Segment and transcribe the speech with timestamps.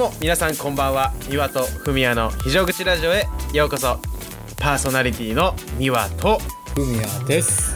[0.00, 1.12] も皆さんこんばんは。
[1.30, 3.98] 岩と文也の非常口ラジオへようこそ。
[4.56, 6.38] パーソナリティの美和と。
[6.74, 7.74] ふみやです。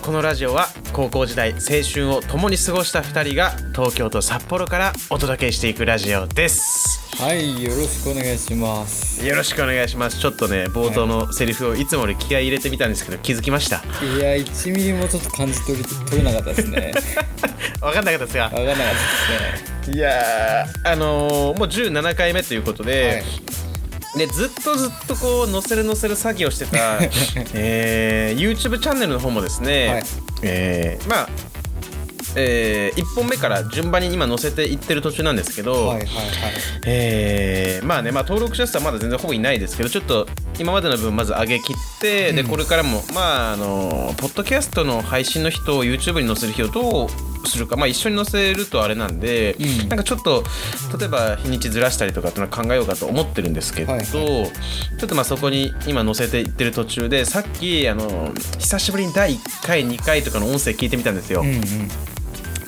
[0.00, 1.58] このラジオは高校時代青
[1.92, 7.22] 春を共に過ごした2人が東京と札幌からお届けしていくラジオです。
[7.22, 9.22] はいよろしくお願いします。
[9.26, 10.18] よろしくお願いします。
[10.18, 13.82] ちょっとね冒頭のセリフをいつもより気合い入れてみたんですけど気づきました？
[14.02, 16.94] いや1ミリもちょっと感じ取り取れなかったですね。
[17.82, 18.96] 分かんなかったですがわかんなかったで
[19.66, 23.22] すねいやーあのーもう17回目ということで、
[24.16, 26.98] ね、ずっとずっとこう載せる載せる作業してた、
[27.54, 30.02] えー YouTube チャンネルの方もですね、はい。
[30.42, 31.28] えーまあ、
[32.34, 36.06] え1本目から順番に今載せていってる途中なんですけど、はいはいはい。
[36.86, 40.26] えーまあね、まあ、登録者数はまだ全然ほぼいないですけどちょっと
[40.58, 42.48] 今までの分まず上げ切って、でうん。
[42.48, 49.88] これからもまああのポッドキャストの配信の人を YouTube に載せる日をどうするか、まあ、一緒に載せるとあれなんで、うん。
[49.88, 50.44] なんかちょっと
[50.98, 54.00] 例えば日にちずらしたりとかっていうのは考えようかと思ってるんですけど、はい。
[54.00, 54.50] はちょ
[55.06, 61.42] っとまあそこに今載せていってる途中でさっきあの久しぶりに第1回2回とかの音声聞いてみたんですよ。
[61.42, 61.62] うんうん。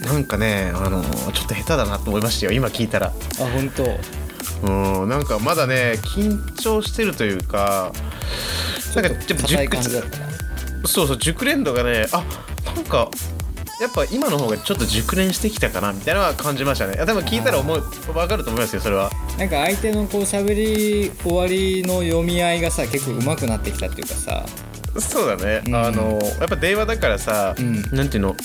[0.00, 3.08] なんかねあのちょっと下手だなと思いましたよ今聞いたら。
[3.08, 3.98] あ本当。
[4.60, 7.92] うんなんかまだね緊張してるというか
[8.96, 10.28] なんかやっぱ硬い感じだったな。
[10.86, 12.24] そうそう熟練度がねあ
[12.74, 13.08] なんか
[13.80, 16.94] やっぱ今の方がちょっと熟練してきたかなみたいなのは感じましたね。
[16.94, 19.10] いや多分聞いたら思う分かると思いますよそれは。
[19.38, 24.44] なんか相手のこう喋り終わりの読み合いがさ結構上手くなってきたっていうかさ。
[24.98, 25.76] そうだね、うん。
[25.76, 27.82] あのやっぱ電話だからさ、うん。
[27.92, 28.36] なんていうの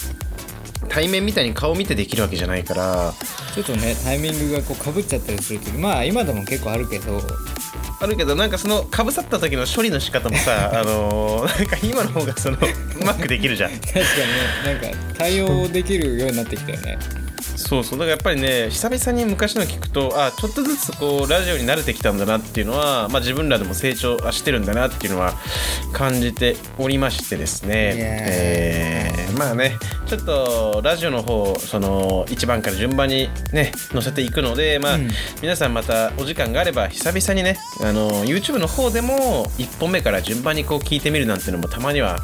[0.90, 3.14] 対面みたいに顔見てできるわけじゃないから。
[3.56, 7.22] ちょっとねタイミングがこうかぶっちゃったりする時まあ今でも結構あるけど
[8.00, 13.72] あるけどなんかそのかぶさった時の処理の仕方もさ あのなんか今の方がそのうまくできるじゃん。
[13.72, 16.98] 確かにねなんか対応できるようになってきたよね
[17.56, 25.34] そうそうだからやっぱりね久々に昔の聞くとあちょっとずつこうラジオに慣れてきたんだなっていうのは、まあ、自分らでも成長してるんだなっていうのは
[25.92, 35.10] 感じておりましてですね、えーまあねちょっとラジオの方その1番から順番にね載せていくので、まあうん。
[35.42, 42.20] 皆さんまたお時間があれば久々にねあの YouTube の方でも1本目から順番にこう聞いてみるなんていうのもたまには、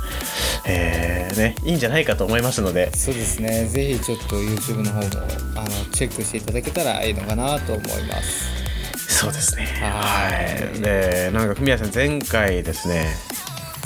[0.68, 2.96] えーね、いいんじゃないかと思いますので。
[2.96, 3.66] そうですね。
[3.66, 5.26] ぜひちょっと YouTube の方も
[5.56, 8.60] あのチェックしていただけたらいいのかなと思います
[9.08, 9.66] そうですね。
[9.82, 10.30] はは
[10.74, 10.82] いい。
[10.82, 13.08] で、なんか、ふみやさん、前回ですね。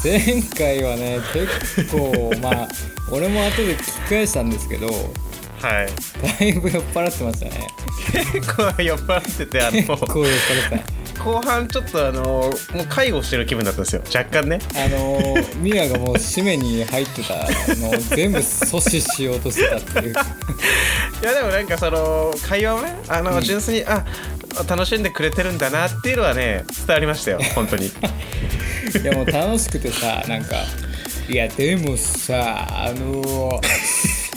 [0.04, 2.68] 前回はね結構まあ
[3.10, 4.88] 俺も後で聞き返したんですけど
[5.64, 6.40] はい。
[6.40, 7.68] だいぶ酔っ払ってましたね
[8.34, 10.38] 結構酔っ払ってて、あ結の、構酔っ
[10.70, 12.54] 払って後半ちょっと、あの、もう
[12.90, 14.02] 介護してる気分だったんですよ。
[14.14, 14.60] 若干ね。
[14.60, 17.36] たあのミヤがもう締めに入ってた
[17.80, 20.16] のを全部阻止しようとしてたっていうい
[21.26, 24.06] や、でも、なんか、その、会話をね、あの、純粋に、あ。
[24.68, 27.92] 楽しんでくれてるんだなっていうのはね伝わりましたよ本当にい
[29.04, 30.58] やもう楽しくてさなんか
[31.28, 33.60] いやでもさあの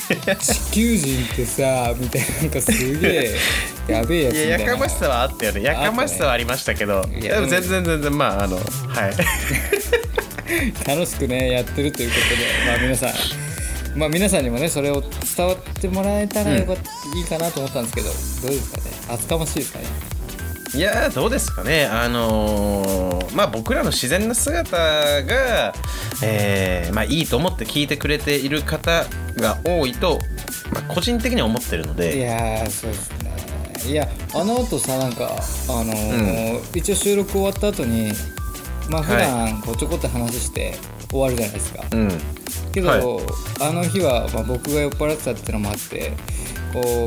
[0.09, 3.34] 地球人ってさみたいななんかすげえ
[3.89, 5.62] やべえやつみいややかましさはあったよね。
[5.62, 8.65] やかましさはありましたけど、いやでも全然全然まああのはい。
[10.87, 13.11] 楽しくねやってるということでまあ皆さん。
[13.99, 15.03] まあ皆さんにもねそれを
[15.37, 16.83] 伝わってもらえたらよかった、
[17.16, 18.83] いいかなと思ったんですけどどうですかね。
[19.09, 20.16] 厚かましいですかね
[20.76, 21.87] いやーどうですかね。
[21.87, 24.76] あのーまあ僕らの自然な姿
[25.22, 25.75] が、
[26.22, 29.04] えーまあ、いいと思って聞いてくれている方
[29.36, 30.19] が多いと、
[30.72, 33.91] まあ、個人的には思ってるのいでやーそうですね。
[33.91, 35.31] いやあの後さなんか
[35.69, 38.12] あのー一応収録終わった後に
[38.91, 40.75] まあ普段こうちょこっと話して
[41.10, 42.09] 終わるじゃないですか、うん。
[42.72, 43.00] けど、はい。
[43.60, 46.12] あの日はまあ僕が酔っ払ってたっていうのもあって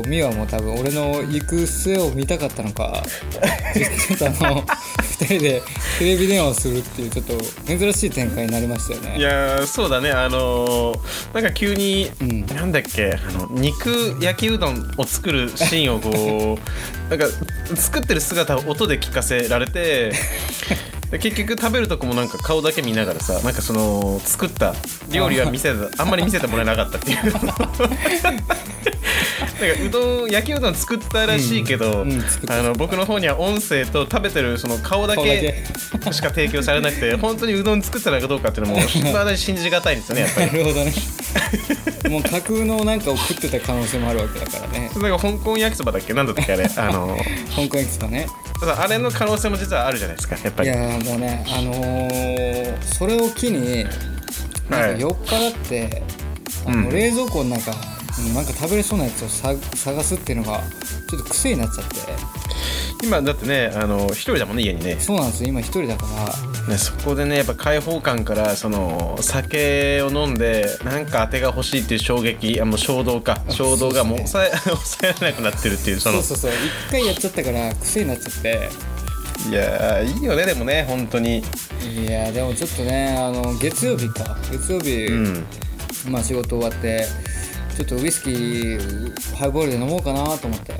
[0.06, 3.02] 美和も多分俺の行く末を見たかったのか
[4.08, 5.62] ちょっとあの2人で
[5.98, 7.34] テレビ電話をするっていうちょっと
[7.66, 9.18] 珍しい展開になりましたよね。
[9.18, 10.10] いやーそうだね。
[10.10, 10.98] あのー
[11.34, 12.46] なんか急に、うん。
[12.46, 16.58] なんだっけあの肉焼きうどんを作るシーンをこ
[17.08, 17.26] う なんか
[17.76, 20.12] 作ってる姿を音で聞かせられて
[21.10, 24.74] で結局食べるとこもなんか顔だけ見ながらさなんかその作った
[25.10, 27.16] 料理は見せたあんまり見せてもらえなかったっていう
[29.60, 35.64] なんかうどん焼きうどん作ったらしいけど、うんうんあの僕の方には音声と食べてるその顔だけけ。
[36.12, 38.80] しか提供されなくて本当にうどん作ってたのかどうかっていうのも
[39.12, 40.46] まだに信じがたいんですよねやっぱり。
[40.52, 40.92] なるほどね。
[42.08, 44.90] もう架空のなんかを食ってた可能性もあるわけだからね。
[44.96, 46.14] なんか香港焼きそばだっけ？
[46.14, 46.64] なんだったっけあれ？
[46.76, 47.18] あの
[47.54, 48.26] 香港エキスパね。
[48.78, 50.68] あれの可能性も実はあるじゃないですかやっぱり。
[50.68, 53.84] いやーもうねあのーそれを機に
[54.68, 55.00] なんかはい。
[55.00, 55.22] 酔っ
[55.68, 56.02] て、
[56.66, 56.84] あうん。
[56.84, 57.72] の冷蔵庫の中
[58.34, 60.60] なんか食べれそうなやつをさ探すっていうのが
[61.08, 61.96] ちょっと癖になっちゃって。
[63.02, 64.96] 今だってねあの一人だもんね家にね。
[65.00, 65.48] そうなんですよ。
[65.48, 66.68] 今一人だから。
[66.68, 73.42] ねそこでねやっぱ開放感からその酒を飲んでなんか当てが欲しいっていう衝撃あもう衝動か。
[73.48, 76.22] 衝動がもう抑え 抑えられなくなってるっていうその。
[76.22, 76.66] そうそうそう。
[76.88, 78.68] 一回やっちゃったから癖になっちゃって。
[79.48, 81.38] いやーいいよねでもね本当に。
[81.38, 84.36] いやでもちょっとねあの月曜日か。
[84.50, 85.46] 月曜日、うん。
[86.08, 87.06] まあ仕事終わって
[87.80, 90.74] ちょっとウイスキーハイボールで飲もうかなと思って、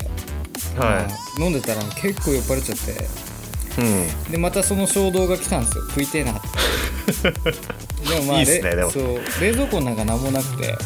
[0.76, 3.81] まはあ飲んでたら結構酔っ払っちゃって。
[3.81, 4.32] いうん。
[4.32, 5.85] でまたその衝動が来たんですよ。
[5.88, 7.31] 食いてえなって。
[8.06, 8.88] でもまあいいっすねでも。
[8.88, 10.76] れそう冷蔵庫なんか何もなくて。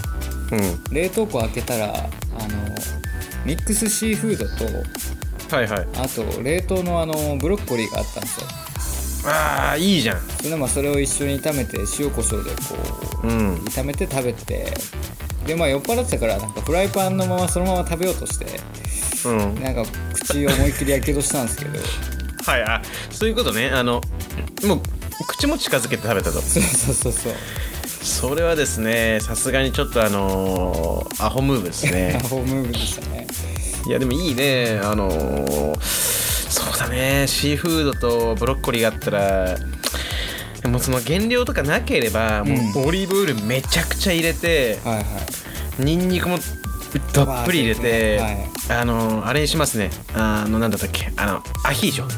[0.53, 0.85] うん。
[0.93, 2.49] 冷凍庫開けたらあの
[3.45, 4.47] ミックスシーフード
[5.49, 5.87] とはいはい。
[5.97, 8.47] あと冷凍のあのブロッコリーがあったんですよ。
[9.27, 10.21] ああいいじゃん。
[10.37, 12.57] それでまあそれを一緒に炒めて塩コショウでこ
[13.25, 13.55] ううん。
[13.65, 14.73] 炒めて食べて
[15.47, 18.47] でまあ酔っ払ってたからなんかフライパンのままそのまま食べようとして
[19.29, 19.61] うん。
[19.63, 21.79] なんか口を思いっきりやけどしたんですけど。
[22.51, 23.71] はいあそういうことね。
[23.71, 24.01] あの
[24.65, 24.81] もう
[25.29, 26.41] 口も近づけて食べたと。
[26.43, 27.33] そうそうそうそう。
[28.03, 33.27] それはですねさすがにちょっとあのーアホムーブです アねホムーブでしたね。
[33.87, 34.79] いやでもいいね。
[34.83, 37.25] あのーそうだね。
[37.27, 39.57] シーフードとブロッコリーがあったら
[40.65, 45.05] もうその原料とかなければもうオリーブオイルめちゃくちゃ入れて、はいはい。
[45.79, 46.39] ニンニクも
[47.13, 48.37] どっぷり入れて、はい
[48.71, 49.91] あのーあれにしますね。
[50.15, 51.13] あのなんだったっけ？
[51.17, 52.09] あのアヒージョ。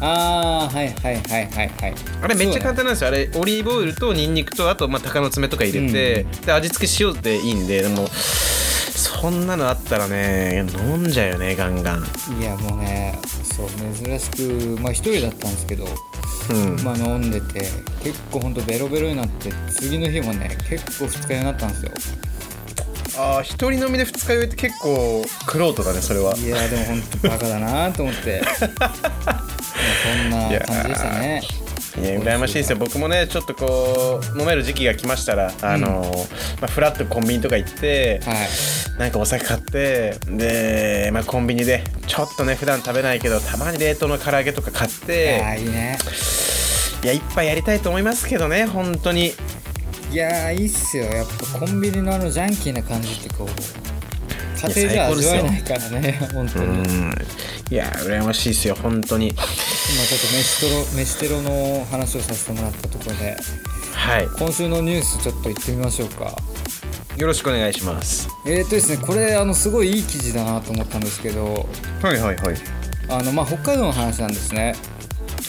[0.00, 1.94] ああはいはいはいはいはい。
[2.22, 3.08] あれめっちゃ簡単単なんですよ。
[3.08, 8.06] あれオリーブオイルとニンニクとあとまあ鷹の爪とか入れて、で味付け塩でいいんででも
[8.98, 12.04] そんなのあったらね飲んじゃうよねガンガン。
[12.40, 15.86] いやもうねそう珍しくまあ一人だったんですけど
[16.50, 16.82] うん。
[16.82, 17.60] まあ飲んでて
[18.02, 21.92] 結構ほんとベロベロになって次の日もね結構二日酔いになったんですよ。
[23.20, 26.36] ああ一人飲みで二日酔いって結構苦労とだねそれは。
[26.36, 28.42] いやでもほんとバカだなと思って。
[28.80, 28.86] ま
[29.26, 29.42] あ
[30.02, 31.42] そんな感じでしたね
[32.00, 32.78] 羨ましいですよ。
[32.78, 36.10] 僕もねちょっとこう飲める時期が来ましたらあの、
[36.60, 38.36] まあ、フラッとコンビニとか行って、はい。
[38.98, 45.98] なんかお酒買ってで、まあ、コンビニでちょっとね普段食べないけどたまに冷凍の唐揚げとか買っいてやいいね。
[47.04, 49.34] いや一杯やりたいと思いますけどね本当に。
[50.10, 51.04] いやいいっすよ。
[51.04, 53.48] やっぱコンビニのあのジャンキーな感じってこう
[54.58, 56.82] 家庭じゃ味わえないからね本当うに
[57.70, 59.32] いや羨ましいですよ本当に
[59.90, 63.36] っと飯テロ飯テロの話をさせてもらったところで
[63.94, 64.28] はい。
[64.38, 66.36] 今週のニュースちょっと行ってみましょうか。
[67.16, 68.28] よろしくお願いします。
[68.46, 71.68] えーとですねこれあのすごいいい記事だなと思ったんですけど
[72.02, 72.56] はいはいはい。
[73.08, 74.74] あのまあ北海道の話なんですね。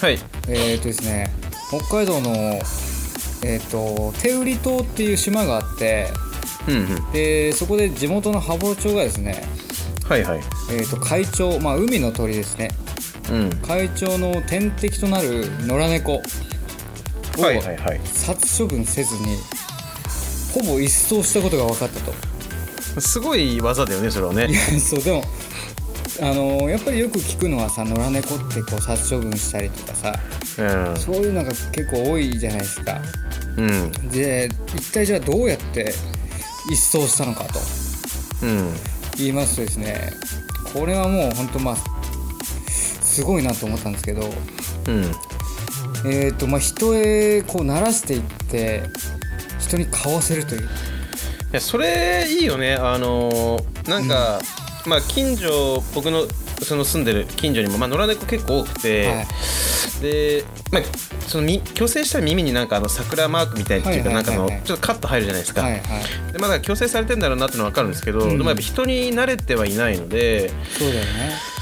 [0.02, 0.18] はい。
[0.48, 1.32] えーとですね
[1.70, 2.32] 北海道の
[3.44, 6.08] えーと手売島っていう島があって
[6.68, 7.12] うんうん。
[7.12, 9.44] でそこで地元の羽幌町がですね
[10.08, 10.40] はいはい。
[10.72, 12.70] えーと会長まあ海の鳥ですね。
[12.84, 12.89] うん
[13.62, 16.22] 会長の天敵となる野良猫を
[17.42, 18.02] はいはいはい。
[18.04, 19.38] 殺処分せずに
[20.54, 23.02] ほぼ一掃したことが分かったと。
[23.02, 24.48] すごい技だよねそれはね。
[24.50, 25.24] いやそうでも
[26.22, 30.14] あのやっぱりよく聞くのはさ野良猫ってこう殺処分したりとかさ
[30.58, 30.98] うん。
[30.98, 33.00] そういうのが結構多いじゃないですか。
[33.58, 33.92] うん。
[34.10, 35.94] で一体じゃあどうやって
[36.70, 37.60] 一掃したのかと
[38.44, 38.74] うん。
[39.18, 40.12] 言いますとですね
[40.74, 41.76] これはもう本当まあ
[43.10, 44.22] すごいなと思ったんですけど
[44.88, 45.12] うん。
[46.06, 48.84] えっ、とまあ人へこう慣らしていって
[49.60, 50.62] 人に買わせるという。
[50.62, 50.66] い
[51.54, 52.76] やそれいいよね。
[52.76, 54.40] あのーなんか、
[54.86, 56.28] まあ近所僕の
[56.62, 59.28] その住んでる近所にも、まあ、野良猫結構多くて、はい。
[60.02, 60.84] で、まあ、
[61.28, 66.34] そのみ矯正したら耳になんかあの桜マークみたいっていうかはないんかのちょっとカット入るじゃないですか、はいはい。
[66.34, 68.38] でまだ矯正されてんだろうなってのは分かるんですけど、うん。
[68.38, 71.59] でもやっぱ人に慣れてはいないのでそうだよね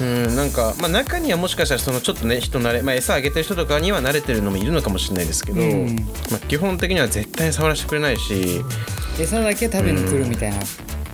[0.00, 5.96] うんなんか、まあ、中にはもしかしたらそのちょっとね人慣れ、まあ、餌あげてる人とかには慣れてるのもいるのかもしれないですけど、うん。
[6.30, 8.62] まあ、基本的には絶対に触らせてくれないし。
[9.18, 10.58] 餌だけ食べに来るみたいな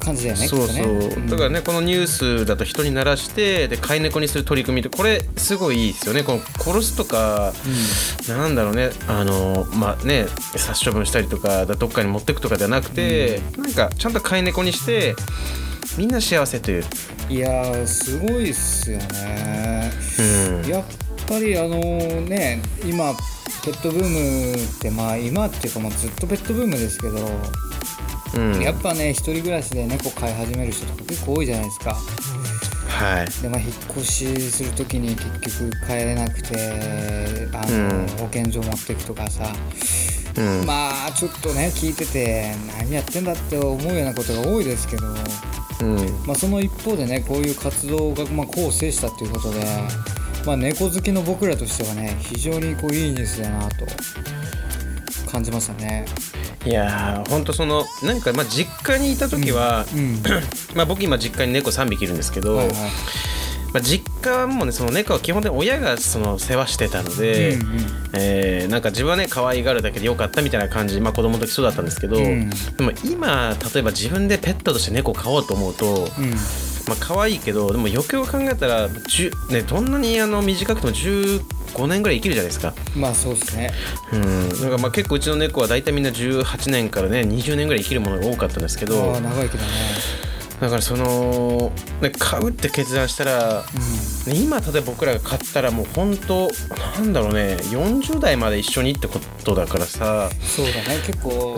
[0.00, 1.28] 感じだよね、そうそう、ね。
[1.30, 6.24] だからねこのニュースだと人に慣らしてで飼い猫にする取り組みってこれすごいいいですよね。
[6.24, 7.52] この殺すとか、
[8.28, 15.14] なんだろうねあのまあね殺処分したりとかどっかに持ってくとかじゃなくて、なんかちゃんと飼い猫にして
[15.98, 16.84] みんな幸せという、
[17.28, 19.90] いやーすごいっすよね。
[20.18, 20.84] うん、やっ
[21.28, 21.78] ぱりあの
[22.22, 23.14] ね今
[23.64, 27.30] ペットブームってまあ今っていうかもうずっとペットブームですけど、
[28.36, 31.94] うん、やっぱね一人暮らしで猫飼い始める人とか結構多いじゃないですか。
[32.88, 33.42] はい。
[33.42, 38.06] でまあ引っ越しする時に結局帰れなくてあの、うん。
[38.18, 39.52] 保健所持ってくとかさ
[40.36, 40.66] うん。
[40.66, 45.96] まあちょっとね聞いてて何やってんだって思うようなことが多いですけど、うん。
[46.26, 49.64] まあ、その一方でねこういう活動がまあ功を制したということで、
[50.46, 53.86] まあ、猫好きの僕らとしてはね非常にこういいニュースだなと
[55.30, 56.06] 感じましたね。
[56.64, 60.22] いやーほんとそのなんかまあ実家にいた時は、うん。
[60.74, 62.76] まあ僕今実家に猫3匹いるんですけど、はいはい
[63.72, 67.68] まあ、実家もねその猫は基本的に親がその世話してたので、うんうん
[68.14, 76.30] えーなんか自分はね可愛がるだけでよかったみたいな感じ、まあ、子供の時そうだったんですけど、うんでも今例えば自分でペットとして猫を飼おうと思うと、うん
[76.88, 82.74] まあ可愛いけどでもよくよく考えたら、10ね、どんなにあの短くても15年ぐらい生きるじゃないですか。
[82.96, 83.72] まあそうですね。
[84.12, 90.31] うん、なんかまあ結構うちの猫は大体みんな18年からね20年ぐらい生きるものが多かったんですけどああ長生きだね。
[90.62, 93.64] だからその、ね、買うって決断したら、
[94.28, 96.48] ね今例えば僕らが買ったらもう本当
[96.96, 100.30] なんだろうね40代まで一緒にってことだからさ。
[100.40, 101.56] そうだね結構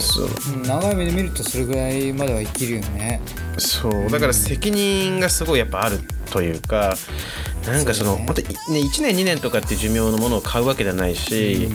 [0.67, 3.21] 長い目で見るとそれぐらいまでは生きるよね。
[3.59, 4.11] そう。
[4.11, 5.99] だから責任がすごいやっぱある
[6.31, 6.97] というか
[7.66, 8.25] なんかそのね。
[8.26, 8.33] ね
[8.80, 11.68] 1年2年とかって寿命のものを買うわけじゃないし、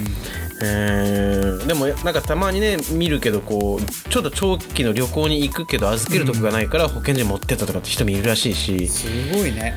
[0.62, 9.76] えーでもなんかたまにね見るけどこうちょっと長期の旅行に行くけど預けるとこがないから保健所に持ってったとかって人もいるらしいし、すごいね。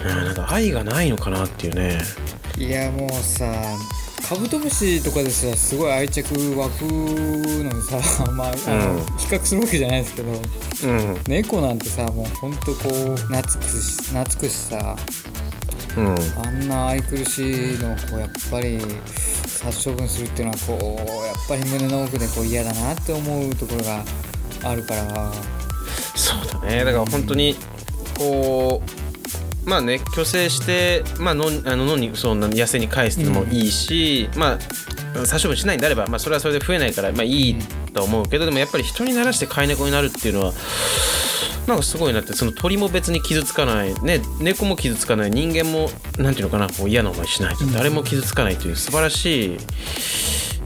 [0.00, 1.98] うん、なんか愛がないのかなっていうね。
[2.56, 3.52] いやもうさ
[4.28, 6.22] カブトムシとかですらすごい愛着
[6.54, 7.98] 湧くのにさ
[8.32, 9.06] まああの、うん。
[9.16, 10.32] 比較するわけじゃないですけど
[10.84, 11.20] うん。
[11.26, 14.96] 猫なんてさもうほんとこう懐くし懐くしさ。
[15.96, 16.14] うん。
[16.44, 17.40] あんな愛くるし
[17.74, 18.78] いのをこうやっぱり
[19.46, 24.04] 殺処分するっていうのはこうやっぱり胸の奥でこう嫌だなって思うところが
[24.62, 25.32] あるから。
[26.14, 26.84] そうだね。
[26.84, 27.56] だから本当に
[28.18, 28.97] こう
[29.68, 34.58] まあね虚勢して、まあ、のあの野にそんな野生に返すのもいいし、まあ
[35.26, 37.56] 殺処分しないんであれば、まあ、それはそれで増えないから、まあ、いい
[37.92, 40.52] と思うけどでもやっぱり人にならして飼い猫になるっていうのは
[41.66, 49.58] なんかすごいなってその鳥も別に傷つかない、ね、猫も傷つかない人間もなんていうのかなこう嫌な思いしないと誰も傷つかないという素晴らしい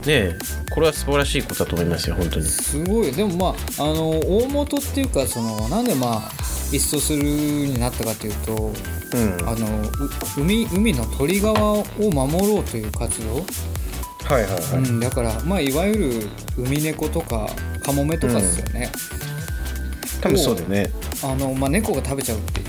[0.05, 0.37] ねえ
[0.71, 2.45] これは素晴らしいことだと思いますよ本当に。
[2.45, 6.31] すごいでもまああの大元っていうかそのなんでまあ
[6.71, 8.73] 一掃するになったかというと
[9.13, 9.67] うん、あの
[10.37, 13.45] う海海の鳥側を守ろうという活動、
[14.25, 14.61] はいはいはい。
[14.77, 16.11] うん、だからまあいわゆる
[16.57, 17.47] 海猫とか
[17.83, 18.91] カモメとかですよね、
[20.21, 20.91] 多分そうだよね。
[21.23, 22.67] あのまあ、猫が食べちゃうっていう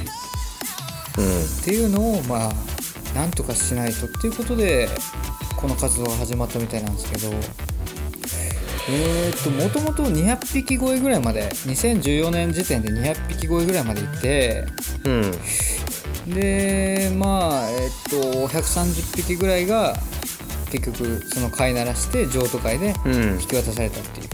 [1.19, 1.45] うん。
[1.45, 2.53] っていうのをまあ
[3.15, 4.89] なんとかしないとっていうことで
[5.65, 7.33] この活動が始まったみたいなんですけど
[8.91, 14.67] えー、っともともと200匹超えぐらいまで2014年時点で200匹超えぐらいまでいて
[15.07, 15.09] う
[16.29, 16.35] ん。
[16.35, 19.95] でまあえーっと130匹ぐらいが
[20.71, 23.49] 結局その飼いならして譲渡会でうん引。
[23.49, 24.29] き渡されたっていう、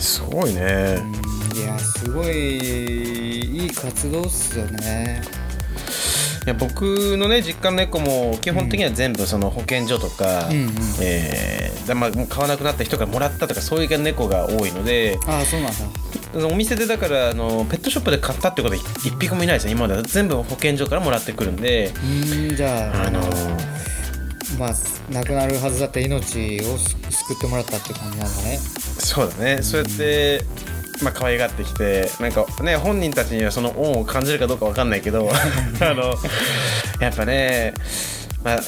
[0.00, 1.00] すごいね。
[1.02, 5.37] うんいやすごいいい活動っすよねい
[6.48, 10.70] や僕のね実家の猫も基本的には全部その保健所とか、うんうん。
[11.00, 16.46] えーだまあ、もう飼わなくなった人からもらったとかそういう猫が多いのでああそうなんだ。
[16.46, 19.94] お店でだからあのペットショップで買ったってことは一匹もいないですね今まで。
[19.94, 21.92] は全部保健所からもらってくるんで。
[22.04, 23.20] うんじゃああの
[24.58, 24.74] まあ
[25.10, 28.58] 亡くなるはずだった命をす救ってもらったって感じなんだね。
[28.58, 29.62] そうだね。
[29.62, 30.44] そうやって、
[31.02, 35.30] まあ可愛がってきてなんかね本人たちにはその恩を感じるかどうかわかんないけど
[35.80, 36.14] あの
[37.00, 37.74] やっぱね、
[38.42, 38.60] まあ、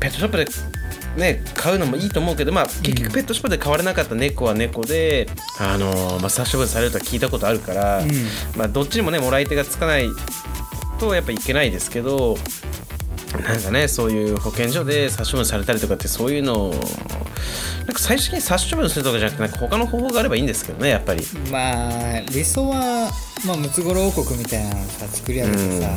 [0.00, 0.46] ペットショップで
[1.16, 8.10] ね買うのもいいと思うけど、まあ、結局ペットショップで買われなかった猫は猫で、あのまあ、殺処分されるとは聞いたことあるから、うん。
[8.56, 10.08] まあ、どっちにもねもらい手がつかない
[10.98, 12.36] とやっぱいけないですけど
[13.44, 16.74] なんかねそういう保健所で殺処分されたりとかってそういうのを
[17.88, 21.24] なんか最終的に殺処分するとかじゃなくてなんか他の方法があればいいんですけどねやっぱり。
[21.50, 23.10] まあ理想は、
[23.46, 25.88] まあ、ムツゴロウ王国みたいなのさ作り上げてさ、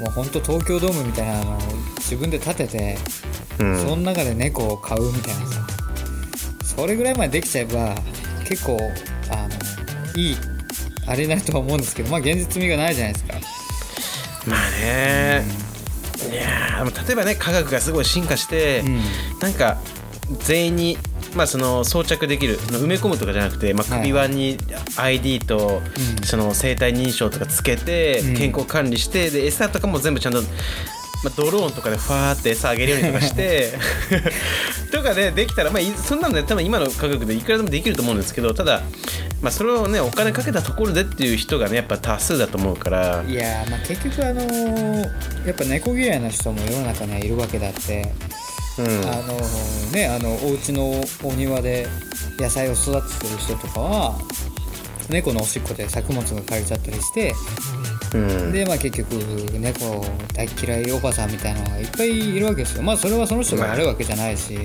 [0.00, 1.60] もうほんと東京ドームみたいなのを
[1.98, 2.98] 自分で建てて、
[3.60, 3.78] うん。
[3.78, 5.66] その中で猫を飼うみたいなさ
[6.64, 7.94] それぐらいまでできちゃえば
[8.48, 8.78] 結構
[9.30, 10.36] あのいい
[11.06, 13.34] あれになるとは思うんですけどまあ現実味がないじゃないですか。
[14.46, 15.44] まあね、
[16.30, 19.02] いやーでも例えばね科学がすごい進化して、うん。
[19.40, 19.76] なんか
[20.40, 20.98] 全員に、
[21.34, 24.00] まあ、その装着できる埋め込むとかじゃなくて、まあ、はい。
[24.00, 24.56] 首輪に
[24.96, 25.82] ID と
[26.18, 26.26] うん。
[26.26, 28.36] その生体認証とかつけてうん。
[28.36, 30.42] 健康管理してで餌とかも全部ちゃんと。
[31.22, 33.72] まあ、ドローンとかでファーって餌あげるようにとかして
[34.92, 38.82] とかでできたら、まあ、いそんなのね多分今の価格でいくらでもできると思うんですけどただ、
[39.40, 43.24] まあ、それをねお金かけたところでっていう人がねやっぱ多数だと思うから。
[43.26, 48.12] いやーまあ結局あのーやっぱ猫嫌いな人も世の中にはいるわけだって
[48.78, 48.86] うん。
[49.08, 49.38] あの
[49.92, 51.86] ねあのお家のお庭で
[52.38, 54.18] 野菜を育ててる人とかは
[55.08, 57.34] 猫のおしっこで作物が枯れちゃったりして
[58.14, 58.52] うん。
[58.52, 59.12] でまあ結局
[59.58, 60.04] 猫
[60.34, 62.82] 大嫌いおばさんみたいなのがいっぱいいるわけですよ。
[62.82, 64.58] まあそれはその人が悪いわけじゃないし。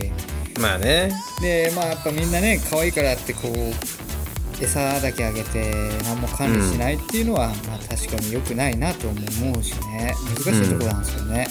[0.59, 1.11] まあね。
[1.41, 5.71] でまあやっぱみんなね可愛いからってこう餌だけあげて
[6.03, 10.13] 何も管理しないっていうのは、まあ確かに良くないなとも思うしね。
[10.35, 11.47] 難しいところなんですよね、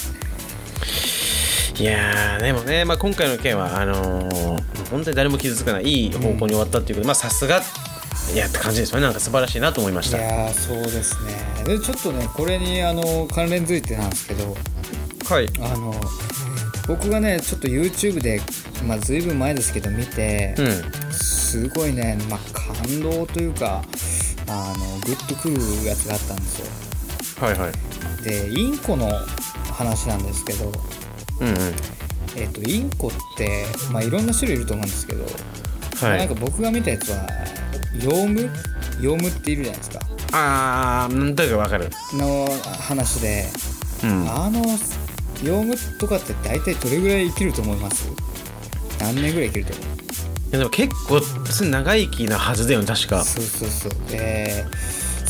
[1.78, 4.58] いやーでもね、まあ、今回の件はあのー
[4.90, 7.60] 本当に誰も傷つかないいい方向に終わったっていうことで、まあさすが
[8.32, 11.32] いやって感じですよねなんか素晴らしいなと思いましいたやーそうですね。
[11.64, 14.56] でちょっとねこれにあの関連づいてなんですけど。
[15.28, 15.48] はい。
[15.60, 15.94] あの
[16.86, 18.40] 僕がねちょっと YouTube で
[18.86, 21.12] まあ随分前ですけど見て、うん。
[21.12, 23.82] すごいね、まあ、感動というか
[24.48, 25.56] あのグッとくる
[25.86, 27.46] やつがあったんですよ。
[27.46, 28.24] はいはい。
[28.24, 29.10] でインコの
[29.72, 30.72] 話なんですけど、
[31.40, 31.56] うんうん。
[32.36, 35.24] えっとインコって、まあ、いろんな種類いると思うんですけど、
[36.02, 36.18] まあはい。
[36.18, 37.26] なんか僕が見たやつは
[38.02, 38.50] ヨウム？
[39.00, 40.00] ヨウムっているじゃないですか。
[40.32, 41.90] あーなんだかわかる。
[42.14, 42.48] の
[42.80, 43.46] 話で
[44.04, 44.30] うん。
[44.30, 44.62] あの
[45.42, 48.08] ヨウムとかって大体どれぐらい生きると思います？
[49.00, 49.86] 何年ぐらい生きると思う？
[50.48, 51.20] いやでも結構
[51.64, 53.24] 長生きなはずだよね確か。
[53.24, 54.10] そうそうそう。
[54.10, 54.64] で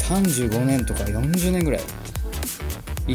[0.08, 1.80] 35年とか40年ぐらい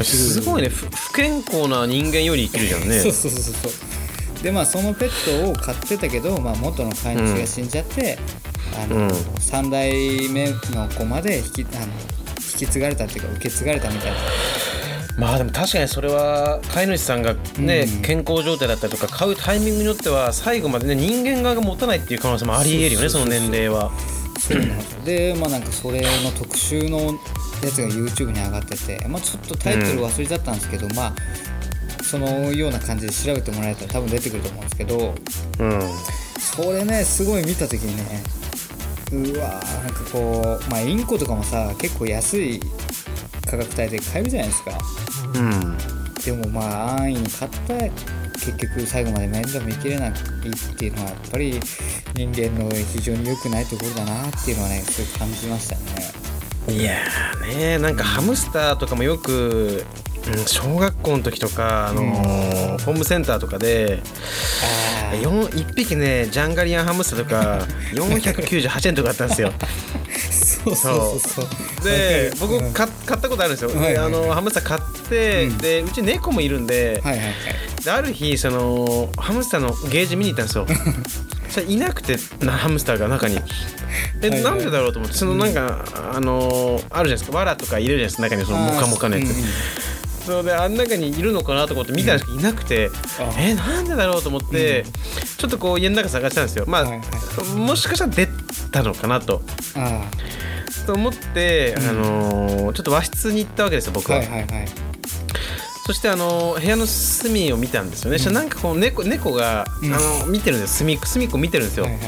[0.02, 0.68] すごいね。
[0.68, 3.00] ふ不健康な人間より生きるじゃんね。
[3.00, 4.42] そうそうそうそう。
[4.42, 8.18] でまあそのペットを飼ってたけど、まあ、元の飼い主が死んじゃって、
[8.82, 9.08] あのうん。
[9.08, 11.86] 3代目の子まで引きあの
[12.52, 14.16] 引き継がれたっていうか受け継がれたみたいな。
[15.16, 18.02] まあでも確かにそれは飼い主さんがね、うん。
[18.02, 23.92] 健康状態だったりとか飼うタイミングによっては最後までね人間側が持たないっていう可能性もありえるよねその年齢は。
[24.40, 27.18] そうなんでまあなんかそれの特集の
[27.64, 31.14] やつが YouTube に上がってて、まあ、ちょっとタイトル忘れちゃったんですけど、まあ
[32.04, 35.14] そのような感じで調べてもらえたら多分出てくると思うんですけど
[35.58, 35.80] うん。
[36.38, 38.22] それねすごい見た時にね
[39.10, 42.60] うわーなんかこうまあインコとかもさ結構安い
[43.46, 44.78] 価格帯で買えるじゃないですか。
[45.34, 45.78] うん。
[46.24, 47.74] でもまあ安易に買った
[48.34, 50.12] 結局最後まで面倒見きれないっ
[50.76, 51.60] ていうのはやっぱり
[52.14, 56.23] 人間の非常に良くないところだなっていうのはねすごい感じましたね
[56.68, 59.84] いやーねなんかハムスターとかもよく、
[60.26, 64.02] うん、小学校の時とか、あのーホームセンターとかで
[65.12, 69.52] あよん1匹ねジャンガリアンハムスターとか498円とかあったんですよ。
[70.64, 71.46] そうそうそう。
[71.84, 75.58] で僕買買ったことあるんですよ、であのハムスター買って、うん。
[75.58, 77.02] でうち猫もいるんで,、
[77.84, 80.66] である日そのハムスターのゲージ見に行ったんですよ
[81.54, 83.36] そしたらいなくてなハムスターが中に。
[84.22, 84.42] え、はいはい。
[84.42, 87.38] なんでだろうと思ってそのなんか、あのあるじゃないですか。
[87.38, 89.44] 藁とか入れるじゃないですか中にそのモカモカのやつ、うんうん。
[90.26, 92.90] それであん中にいるのかなと思って見たんですけど、いなくて。
[93.20, 94.84] あえなんでだろうと思って、
[95.36, 96.64] ちょっとこう家の中探したんですよ。
[96.66, 98.28] まあ、はいはもしかしたら出
[98.72, 99.42] たのかなと。
[99.76, 100.02] あ
[100.86, 104.68] と思って、うんあのーちょっと和室に行ったわけですよ僕あは、はいはいはい
[105.86, 109.92] そしてあのー部屋の隅を見たんですよね、そしたらなんかこう猫猫が、うん。
[109.92, 112.02] あの見てるんです隅隅っこ見てるんですよ、はいはい。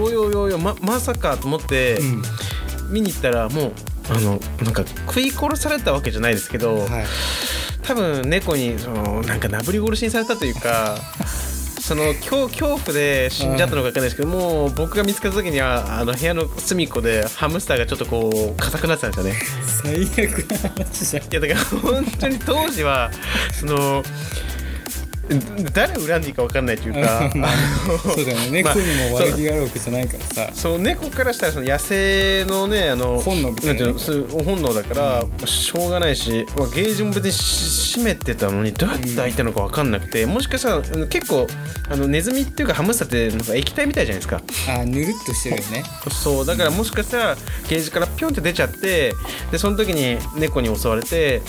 [0.00, 2.22] おいおいおいおいままさかと思って、うん。
[2.90, 3.72] 見に行ったらもう
[4.08, 7.06] あのなんか食い殺されたわけじゃないですけど、はい。
[7.82, 10.96] 多分猫にそのなんかなぶり殺しにされたというか
[11.86, 20.06] その恐恐怖で死んじゃったのか分かんないですけどもう僕が見つけた時にはあの部屋の隅っこでハムスターがちょっとこう硬くなってたんですよね。
[20.10, 21.22] 最悪な話じゃん。
[21.22, 23.12] いやだから本当に当時は
[23.52, 24.02] その
[25.72, 27.30] 誰を恨んでいいか分かんないというか
[28.14, 28.62] そうだよね。
[28.62, 30.52] まあ猫にも悪気があるわけじゃないからさ。
[30.54, 41.46] そう猫からしたらその野生のねあの本能みたいな本能だから、しょうがないしまあゲージも別にし閉めてたのにどうやって開いたのか分かんなくて、もしかしたら結構
[41.88, 44.42] あのネズミっていうかハムスターってなんか液体みたいじゃないですか。
[44.68, 45.84] あぬるっとしてるよね。
[46.10, 47.36] そうだからもしかしたら
[47.68, 49.14] ゲージからピョンって出ちゃって
[49.50, 51.42] でその時に猫に襲われて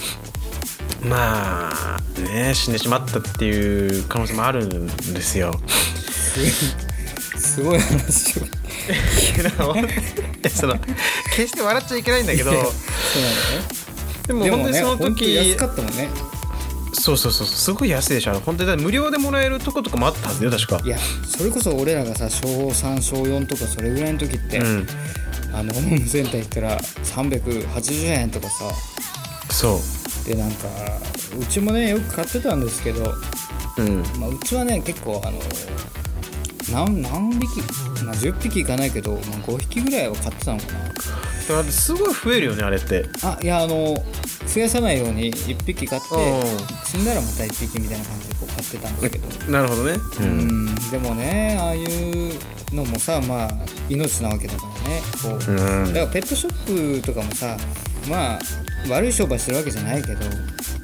[1.04, 5.54] まあね死んでしまったっていう可能性もあるんですよ。
[7.38, 8.44] すごい話を
[10.50, 10.76] その
[11.36, 12.52] 決して笑っちゃいけないんだけど。
[12.52, 12.74] そうなのね。
[14.28, 16.10] でも本当にその本当に安時かったもんね。
[16.94, 18.40] そうそうそうすごい安いでしょ。
[18.46, 20.82] 本当に無料でもらえるとことかもあったはずよ確か。
[20.84, 24.88] いやそれこそ俺らがさ小3小4とかそれぐらいの時って、うん。
[25.54, 28.54] あのホームセンター行ったら380円とかさ。
[29.50, 30.68] そうでなんか
[31.40, 33.14] うちもねよく買ってたんですけど、
[33.78, 34.04] うん。
[34.20, 35.40] まあ、うちはね結構あの
[36.72, 37.62] 何何匹、
[38.04, 43.04] まあ、10匹いかないけど、まあ、5匹ぐらいは買ってたのかだからすごい増えるよねあれって。
[43.24, 43.96] なあいやあの
[44.54, 46.86] 増やさないように1匹買ってうん。
[46.86, 49.28] 死んだらまた1匹みたいな感じでこう買っってたんですけど。
[49.52, 49.94] なるほどね。
[50.20, 50.76] ううんん。
[50.92, 52.34] でもねああいう
[52.76, 53.50] のもさまあ
[53.90, 55.02] 命なわけだからね。
[55.22, 55.52] こう。
[55.52, 55.94] うん。
[55.94, 57.58] だからペットショップとかもさ
[58.10, 58.40] まあ
[58.90, 60.26] 悪い商売してるわけじゃないけど、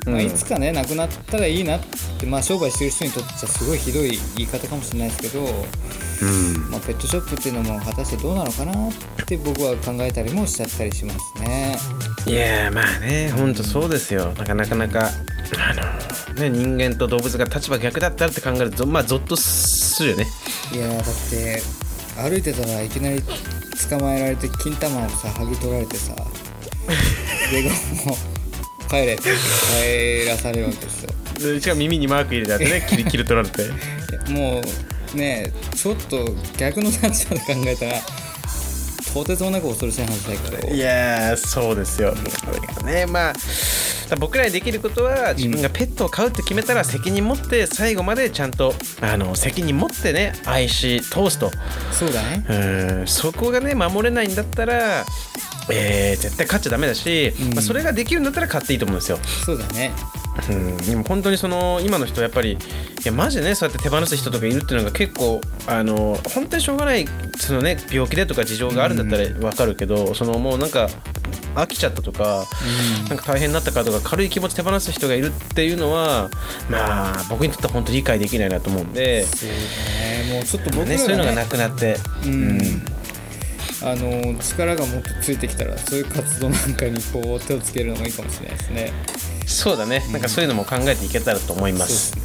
[0.05, 1.81] まあ、うんいつかねなくなったらいいなっ
[2.19, 6.71] て、まあ、商売してる人にとってはすごいひどい言い方かもしれないですけど、うん。
[6.71, 8.93] まあ、ペットショップっていうのも果たしてどうなのかなっ
[9.25, 11.77] て僕は考えたりもしちゃったりしますね。
[12.25, 14.31] いやーまあねほんとそうですよ。
[14.33, 15.73] なんかなかなかあ
[16.33, 20.27] のね人間と動物が立場逆だったらって考えるとまあゾッとするよね。
[20.73, 21.61] いやーだって
[22.15, 23.21] 歩いてたらいきなり
[23.89, 26.15] 捕まえられて金玉をさ剥ぎ取られてさ
[27.51, 27.63] で
[28.05, 31.09] もう帰れって帰らされるわけですよ。
[31.53, 33.63] でしかも耳にマーク入れてあってねキリキリ取られて。
[34.31, 34.61] も
[35.13, 36.25] うねちょっと
[36.57, 37.93] 逆の立場で考えたら
[39.13, 42.13] とてつもなく恐ろしい話だけどいやーそうですよ。
[42.83, 43.33] ねまあ
[44.19, 51.51] 僕らにできることは自分がペットを飼うって決めたら責任持って最後までちゃんとあの責任持ってね愛し通すと。
[51.91, 52.45] そうだね。
[52.47, 55.05] うんそこがね守れないんだったら、
[55.71, 57.53] えー絶対飼っちゃダメだし、うん。
[57.53, 59.19] まあ、それができるんだったら飼っていいと思うんですよ。
[59.45, 59.91] そうだね。
[60.49, 62.57] うん、でも本当にその今の人はやっぱりい
[63.05, 67.05] やマジでねそうやって手放す人とかいるっていうのが結構あの本当にしょうがない
[67.37, 70.89] そのね病気でとか事情があるんだったら分かるけど、そのもうなんか
[71.53, 72.45] 飽きちゃったとか、
[73.09, 76.31] なんか大変になったからとか軽い気持ち手放す人がいるっていうのは
[76.67, 80.33] まあ僕にとっては本当に理解できないなと思うんで、そうだね。
[80.33, 80.93] もうちょっと僕ね。
[80.93, 82.59] ね、そういうのがなくなって、うん
[83.83, 88.93] あの力がもっとついてきたらそういう活動なんかにこう手をつけるのもいいかもしれないですね。
[89.45, 92.15] そうだね、なんかそういうのも考えていけたらと思います。
[92.15, 92.21] ね。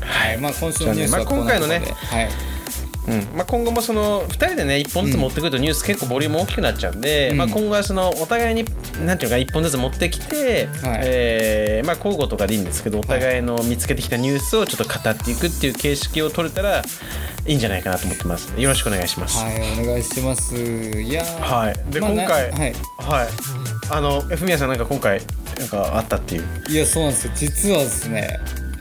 [0.00, 2.28] はい、まあ今週のニュースはまあ今回のねはい、
[3.08, 3.36] うん。
[3.36, 7.36] まあ、今後もその2人でね1本ずつ持ってくるとニュース結構ボリューム大きくなっちゃうんで、うん。
[7.38, 8.64] まあ、今後はそのお互いに
[9.04, 11.00] なんていうのか1本ずつ持ってきて、はい。
[11.04, 16.82] えーまあ、交互とかでいいんですけどお互いの見つけてきたニュースをちょっと語っていくっていう形式を取れたら
[17.46, 18.52] いいんじゃないかなと思ってます。
[18.60, 19.38] よろしくお願いします。
[19.38, 20.54] はい、お願いします。
[20.54, 21.40] いやー。
[21.40, 23.28] はい、で、まあ今回、なはい、はい、
[23.90, 25.20] あの、ふみやさん、なんか今回、
[25.58, 26.44] なんかあったっていう。
[26.68, 27.32] いやそうなんですよ。
[27.34, 28.38] 実はですね、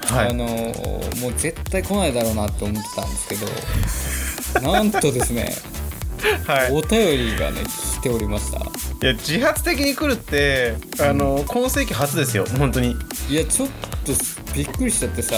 [0.08, 0.30] はい。
[0.30, 5.56] あのもう絶対来ないだろうなって思ってたんですけど なんとですね
[6.46, 7.62] はい、お便りがね
[8.00, 8.60] 来ておりました。
[8.60, 8.62] い
[9.02, 12.96] や、自発的に来るって、あの、今世紀初ですよ、本当に。
[13.30, 13.70] いやちょっ
[14.06, 14.14] と
[14.54, 15.36] びっくりしちゃってさ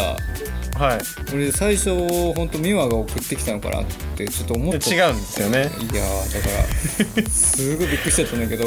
[0.76, 1.00] はい、
[1.34, 1.92] 俺最初
[2.34, 4.94] 本当美和が送ってきたのかなってちょっと思った。
[4.94, 5.60] 違うんですよね。
[5.60, 8.66] いやーだからすごいびっくりしちゃったんだけど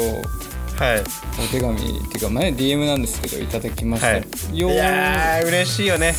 [0.77, 0.99] はい。
[0.99, 4.17] お手紙っていうか前 DM なんですけどいただきました、はい、
[4.59, 4.73] よー。
[4.73, 6.13] いやー嬉しいよね。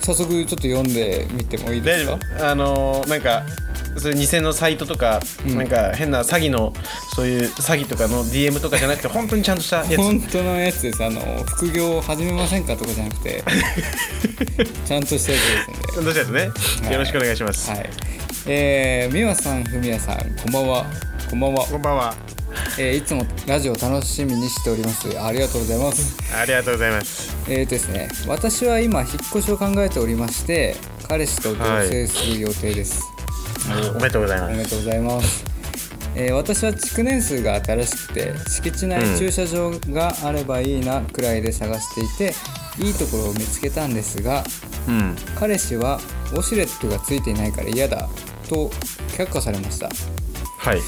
[0.00, 2.50] 早速ちょっと読んでみてもいいですか？
[2.50, 3.44] あのーなんか
[3.98, 5.58] それ偽のサイトとか、うん。
[5.58, 6.72] なんか変な詐欺の
[7.14, 9.96] そういう詐欺とかの DM とかじゃなくて本当にちゃんとしたやつ。
[9.96, 11.04] 本当のやつです。
[11.04, 13.44] あの副業を始めませんかとかじゃなくて
[14.86, 16.40] ちゃんとしたやつですんでどうしたやつね、
[16.86, 17.90] はいよろしくお願いします、はい。
[18.46, 20.86] えー、美和さんふみやさんこんばんは
[21.32, 22.14] こんばんは、こんばんは。
[22.78, 25.18] えーいつもラジオ楽しみにしております。
[25.18, 26.14] ありがとうございます。
[26.30, 27.34] ありがとうございます。
[27.48, 30.76] えーとですね私は今引っ越しを考えておりまして
[31.08, 33.02] 彼氏と同棲する予定です、
[33.96, 34.56] おめでとうございおます。
[34.58, 35.44] めでとうございます、
[36.16, 42.34] えー私は築年数が新しくて敷地内駐車場があればいいなくらいで探していて、
[42.78, 44.44] いいところを見つけたんですが
[44.86, 45.16] うん。
[45.40, 45.98] 彼氏は
[46.32, 48.10] ウォシュレットがついていないから嫌だ
[48.50, 48.68] と
[49.16, 49.88] 却下されました、
[50.58, 50.80] はい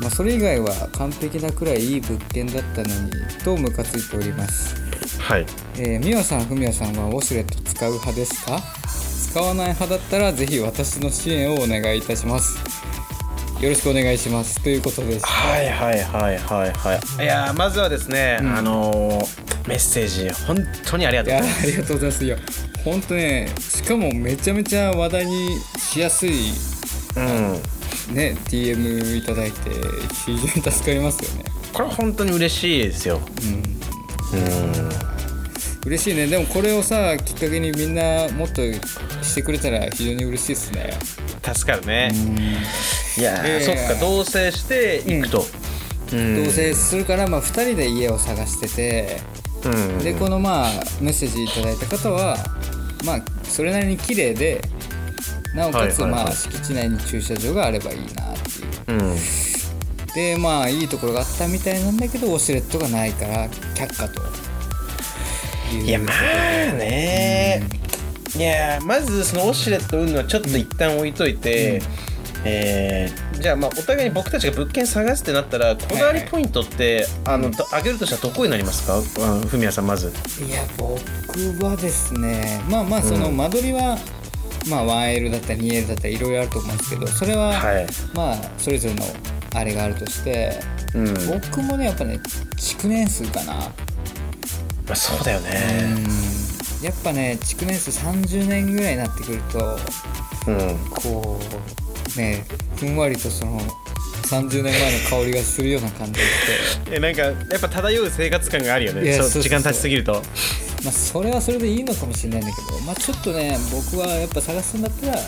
[0.00, 3.10] まあ、それ以外は完璧なくらいいい物件だったのに
[3.44, 4.74] とムカついております。
[5.20, 5.46] はい。
[5.76, 8.62] えー、みわさんふみやさんはウォシュレット使う派ですか？
[9.30, 12.58] 使わない派だったらぜひ私の支援をお願いいたします。
[13.62, 14.62] よろしくお願いします。
[14.62, 15.26] ということです。
[15.26, 17.22] はいはいはいはいはい。
[17.22, 18.56] いやーまずはですね、うん。
[18.56, 21.34] あのーメッセージ本当にありがいとう。
[21.36, 22.24] ございますやありがとうございます。
[22.24, 22.36] いや
[22.82, 26.52] 本当ねしかもめちゃめちゃ話題にしやすい。
[27.16, 27.62] うん
[28.10, 29.70] ね DM いただいて
[30.26, 31.44] 非常に助かりますよね。
[31.72, 33.20] これは本当に嬉しいですよ。
[34.32, 34.38] うん。
[34.38, 34.90] うん。
[35.86, 36.26] 嬉しいね。
[36.26, 38.60] でもこれをさきっかけにみんなもっと
[39.22, 40.98] してくれたら非常に嬉しいですね。
[41.42, 42.12] 助かるね、
[43.18, 43.60] いやー、えー。
[43.64, 45.46] そっか同棲していくと、
[46.12, 46.44] うん。
[46.44, 49.40] 同棲するから、まあ、2人で家を探してて。
[49.64, 49.98] うん。
[49.98, 50.70] でこのまあ
[51.00, 52.36] メッセージいただいた方は
[53.04, 54.62] まあそれなりに綺麗で
[55.54, 56.24] なおかつはいはいはい。
[56.24, 58.98] まあ敷地内に駐車場があればいいなっていう。
[58.98, 59.16] うん。
[60.14, 64.20] でまあいいところがあったみたいなんだけどウォシュレットがないから却下と
[65.72, 66.16] いういやまあ
[66.74, 67.62] ね。
[68.36, 71.82] いやまずそのウォシュレット売るのはちょっと一旦置いといて、
[72.44, 78.98] えー、じゃあまあお互いに僕たちが物件探すってなったらこだわりポイントって、あのど上げるとしたらどこになりますか？
[78.98, 80.12] あふみやさんまず。
[80.44, 83.36] いや僕はですねまあまあそのうん。
[83.36, 83.98] 間取りは、
[84.70, 87.86] まあ 1L だったり 2L だったりいろいろあると思うんですけどそれは、はい。
[88.14, 89.02] まあそれぞれの
[89.54, 90.52] あれがあるとして
[90.94, 91.14] うん。
[91.28, 92.20] 僕もねやっぱね
[92.56, 93.54] 築年数かな。
[93.54, 93.72] ま
[94.92, 95.50] あそうだようね
[95.94, 96.84] ん。
[96.84, 99.78] やっぱね築年数30年ぐらいになってくると
[100.46, 100.78] うん。
[100.90, 101.40] こ
[102.16, 102.44] うね
[102.76, 103.60] ふんわりとその
[104.22, 106.96] 30年前の香りがするような感じがして。
[106.96, 109.12] えなんかやっぱ漂う生活感があるよね。
[109.14, 109.42] そう。
[109.42, 110.22] 時間経ちすぎると
[110.84, 115.18] まあそれはそれでいいのかもしれないんだけどまあちょっとね僕はやっぱ探すんだったら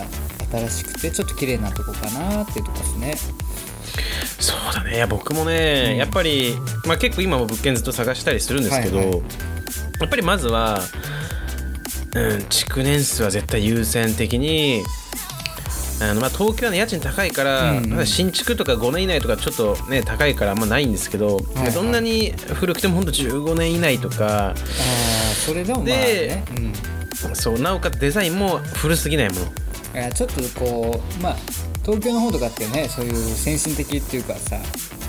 [0.66, 3.14] 新しくてちょっと綺麗なとこかなっていうとこですね。
[4.38, 4.96] そうだね。
[4.96, 5.96] いや僕もね、うん。
[5.96, 6.54] やっぱり、
[6.86, 9.16] まあ、結構今も物件ずっと探したりするんですけど、はいはい。
[10.00, 10.80] やっぱりまずは
[12.14, 14.82] うん築年数は絶対優先的に
[16.00, 18.06] あのまあ東京はね家賃高いから、うんうん。
[18.06, 24.54] 新築とか5年以内とかちょっとね高いからあんまないんですけど、はいどんなに古くてもほんと15年以内とか
[25.46, 25.94] それでもまあで
[26.28, 26.44] ね、
[27.26, 29.46] うん、そうなおかつデザインも古すぎないもの。
[29.94, 31.36] いやちょっとこうまあ
[31.84, 34.58] 東京の方とかってねそういう先進的っていうかさ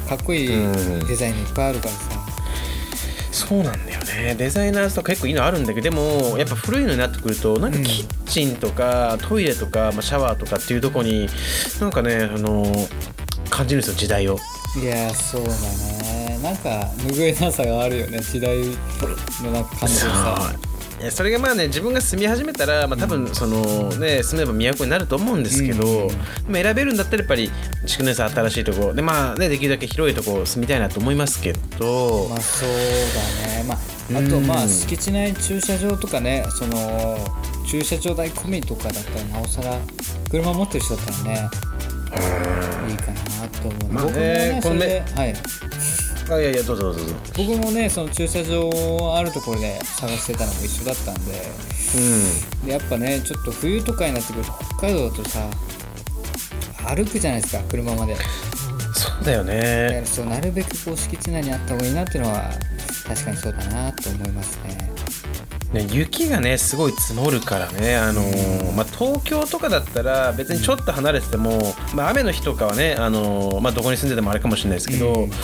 [0.10, 1.08] かっこいいうん。
[1.08, 2.00] デザインがいっぱいあるからさ、
[3.32, 4.36] そうなんだよね。
[4.38, 7.84] デザイナーズとか結構いいのあるんだけどでもやっぱ古いのになってくるとなんかうん。
[7.84, 11.30] キッチンとかトイレとか、まあ、シャワーとかっていうとこに
[11.80, 12.66] なんかねあの
[13.50, 14.38] 感じるんですよ時代を。
[14.82, 16.13] いやそうだね
[16.44, 18.58] なんか拭えなさがあるよね時代
[19.42, 20.54] のなんか感じでさ。
[21.12, 26.08] それがまあね自分が住み始めたら、まあ、多分そのね住めば都になると思うんですけど、うん。
[26.08, 26.16] で
[26.50, 27.52] も選べるんだったらやっぱり
[27.86, 32.76] 築年数新しいところでまあねできるだけ広いところ住みたいなと思いますけど、まあそうだ
[33.48, 33.66] ね。
[33.68, 33.78] まあ
[34.12, 34.48] あとうん。
[34.48, 37.18] まあ敷地内駐車場とかねその
[37.68, 39.78] 駐車場代込みとかだったらなおさら
[40.30, 41.50] 車持ってる人だったらね
[42.90, 45.36] いいかなと思う、まあね僕もねこのめそれで、はい、
[46.30, 47.16] あいやいやどうぞどうぞ。
[47.36, 48.70] 僕もねその駐車場
[49.16, 51.42] あるところで探してたのも一緒だったんで。
[51.96, 52.66] うん。
[52.66, 55.50] でやっぱねちょっと冬とかになってくると北海道だとさ
[56.88, 58.16] 歩くじゃないですか車まで。
[58.96, 59.54] そうだよね。
[59.54, 62.52] でそうなるべくこう敷地内にあった方がいいなっていうのは
[63.08, 64.93] 確かにそうだなと思いますね
[65.74, 75.30] ね、雪がねすごい積もるからね、あのーまあ、東京とかだったら別にちょっと離れてても、まあ、雨の日とかはね、あのーまあ、どこに住んでてもあれかもしれないですけど、うん。
[75.30, 75.36] ま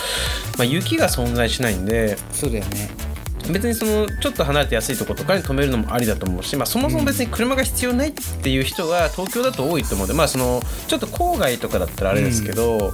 [0.60, 3.09] あ、雪が存在しないんでそうだよね
[3.50, 10.06] 別にそのちょっと離れて安いとことかに止めるのもありだと思うし、まあ、そもそも別に車が必要ないっていう人が東京だと多いと思う。
[10.06, 12.92] んで、まあ、そのちょっと郊外とかだったらあれですけど、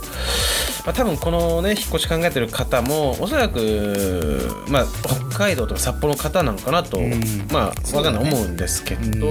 [0.85, 4.87] まあ、多分このね引っ越し考えてる方もおそらく、まあ、
[5.31, 7.21] 北海道とか札幌の方なのかなと、うん。
[7.51, 9.29] まあわかんないね思うんですけど、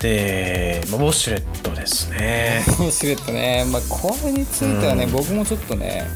[0.00, 2.64] で、まあ、ウォッシュレットですね。
[2.80, 5.12] ウォシュレットね、まあ、これについてはね、うん。
[5.12, 6.08] 僕もちょっとね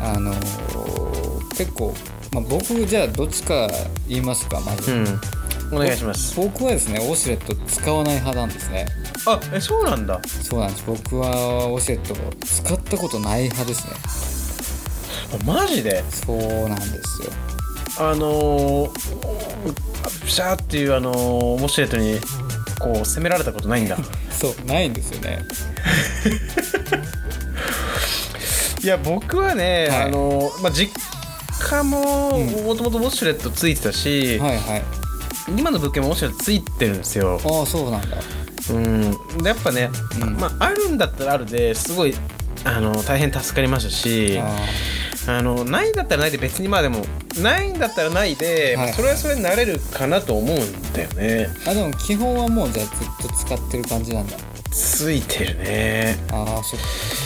[0.00, 1.94] あのー結構、
[2.32, 3.68] まあ、僕じゃあどっちか
[4.08, 5.20] 言いますかまず、うん。
[5.72, 6.36] お願いします。
[6.36, 8.86] 僕はですねウォシュレット使わない派なんですね。
[9.26, 10.20] あえそうなんだ。
[10.24, 10.84] そうなんです。
[10.86, 11.30] 僕は
[11.66, 13.94] ウォシュレットを使ったことない派ですね。
[15.40, 16.04] あマジで？
[16.10, 17.32] そうなんですよ。
[17.98, 18.90] あのー、
[20.20, 22.20] プシャーっていうあのーウォッシュレットに
[22.78, 23.96] こう攻められたことないんだ。
[24.30, 25.40] そうないんですよね。
[28.82, 30.02] いや僕はね、はい。
[30.02, 30.92] あのーまあ実
[31.60, 32.64] 家もうん。
[32.64, 34.82] もともとウォッシュレットついてたし、はいはい。
[35.48, 37.40] 今の物件もウォッシュレットついてるんですよ。
[37.44, 38.18] ああそうなんだ。
[38.70, 39.10] うん。
[39.42, 39.90] でやっぱね、
[40.20, 40.36] うん。
[40.36, 42.14] まああるんだったらあるですごい
[42.64, 44.56] あの大変助かりましたしあ
[45.28, 47.04] あのないんだったらないで別にまあでも
[47.40, 48.92] ないんだったらないで、はい。
[48.92, 51.48] それはそれになれるかなと思うんだよね。
[51.64, 54.36] ーあでも基本はもうじゃあずっと使ってる感じなんだ。
[54.70, 56.18] ついてるね。
[56.32, 56.86] ああそっか。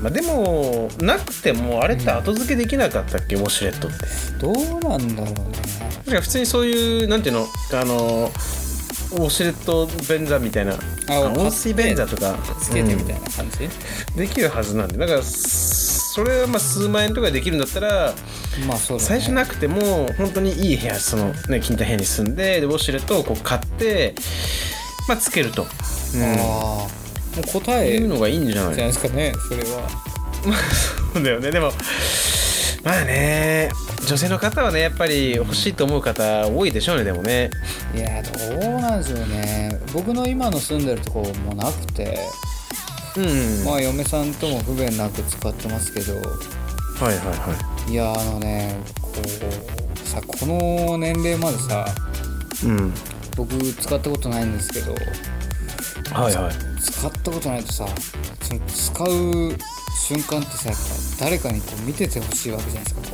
[0.00, 4.06] まあ、でもなくてもあれって後付けできなかったっけ、ウォシュレットって。
[4.38, 5.58] どうなんだろうね。
[6.04, 7.46] 確か普通にそういうなんていうの？
[7.72, 8.30] あの
[9.12, 10.74] ウォシュレット便座みたいな。
[11.08, 12.36] あ温水便座とか。
[12.60, 13.70] つけてみたいな感じ、うん
[14.16, 14.98] できるはずなんで。
[14.98, 18.14] だからそれはまあ数万円とかでできるんだったら
[18.68, 19.08] まあそうだね。
[19.08, 24.14] 最初なくても本当にいい部屋そのね金太部屋に住んででウォシュレットをこう買って
[25.08, 26.88] まあつけると、ああ
[27.36, 29.88] もう答うん、えじゃいうのがいいんじゃないないですかねそれは。
[31.12, 31.50] そうだよね。
[31.50, 31.72] でも
[32.84, 33.70] まあね
[34.06, 37.50] 女性の方はねやっぱり欲しいと思う方多いでしょうねでもね。
[37.94, 39.78] いやどうなんでしょうね。
[39.92, 42.18] 僕の今の住んでるところもなくて
[43.16, 46.14] うん、まあ嫁さんとも不便なく使ってますけど。
[46.14, 47.56] はいはいは
[47.88, 47.94] い。
[47.94, 51.86] やあのねこうさこの年齢までさ
[52.62, 52.94] いうん。
[53.36, 54.94] 僕使ったことないんですけど
[56.12, 56.54] はいはい。
[56.80, 57.86] 使ったことないとさ
[58.42, 59.56] その使う
[60.06, 60.70] 瞬間ってさ
[61.24, 63.08] 誰かにこう見ててほしいわけじゃないですかこ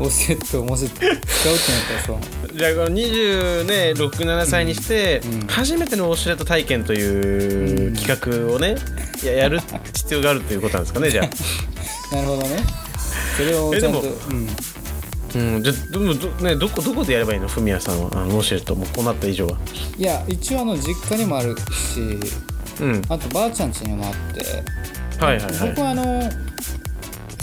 [0.00, 0.04] う。
[0.04, 1.22] ウォシュレットをもし使うってなっ
[2.04, 8.76] たらさじゃあこの267歳にして初めてのウォシュレット体験という企画をね
[9.24, 9.60] ややる
[9.94, 11.30] 必要があるということなんですかねじゃあ。
[12.14, 12.58] なるほどね。
[13.36, 14.02] それをちゃんと
[15.36, 17.48] うん、じゃあどど,、ね、どこどこでやればいいの？
[17.48, 18.10] フミヤさんは？
[18.12, 19.58] あのウォシュレットもうこうなった以上は。
[19.98, 22.18] いや一応あの実家にもあるし
[22.80, 25.24] うん、あとばあちゃん家にもあって。
[25.24, 25.70] はいはいはい。
[25.70, 25.80] 僕。
[25.80, 26.22] はあの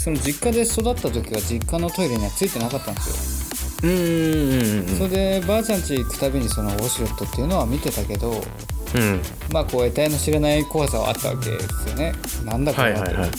[0.00, 3.90] その実家で育った時は実家のトイレにはついてなかったんですよ。
[3.90, 8.36] うんうんうんそれでばあちゃん家行くたびにそのウォシュレットっていうのは見てたけどうん。
[8.36, 12.12] うんまあこう得体の知らない怖さはあったわけですよね。
[12.44, 13.04] なんだこれはと。
[13.04, 13.30] はいはいはい。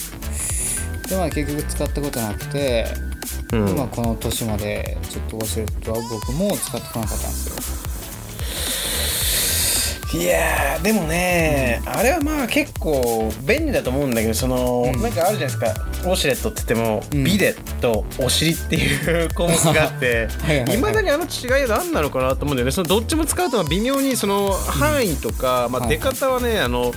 [1.08, 2.86] でまあ結局使ったことなくて、
[3.52, 3.68] うん。
[3.70, 7.75] 今この年までちょっとウォシュレットは僕も使ってこなかったんですよ。
[10.14, 15.02] いやーでもね、あれはまあ結構便利だと思うんだけどその、うん。
[15.02, 15.66] なんかあるじゃないですか。
[16.04, 17.24] ウォシュレットって言っても、うん。
[17.24, 20.80] ビデとお尻っていう項目があって はいはいはいい。
[20.80, 22.70] まだにあの違いは何なのかなと思うんだよね。
[22.70, 26.92] そのどっちも使うとは微妙にその範囲とか、まあ、はい出方はね、あの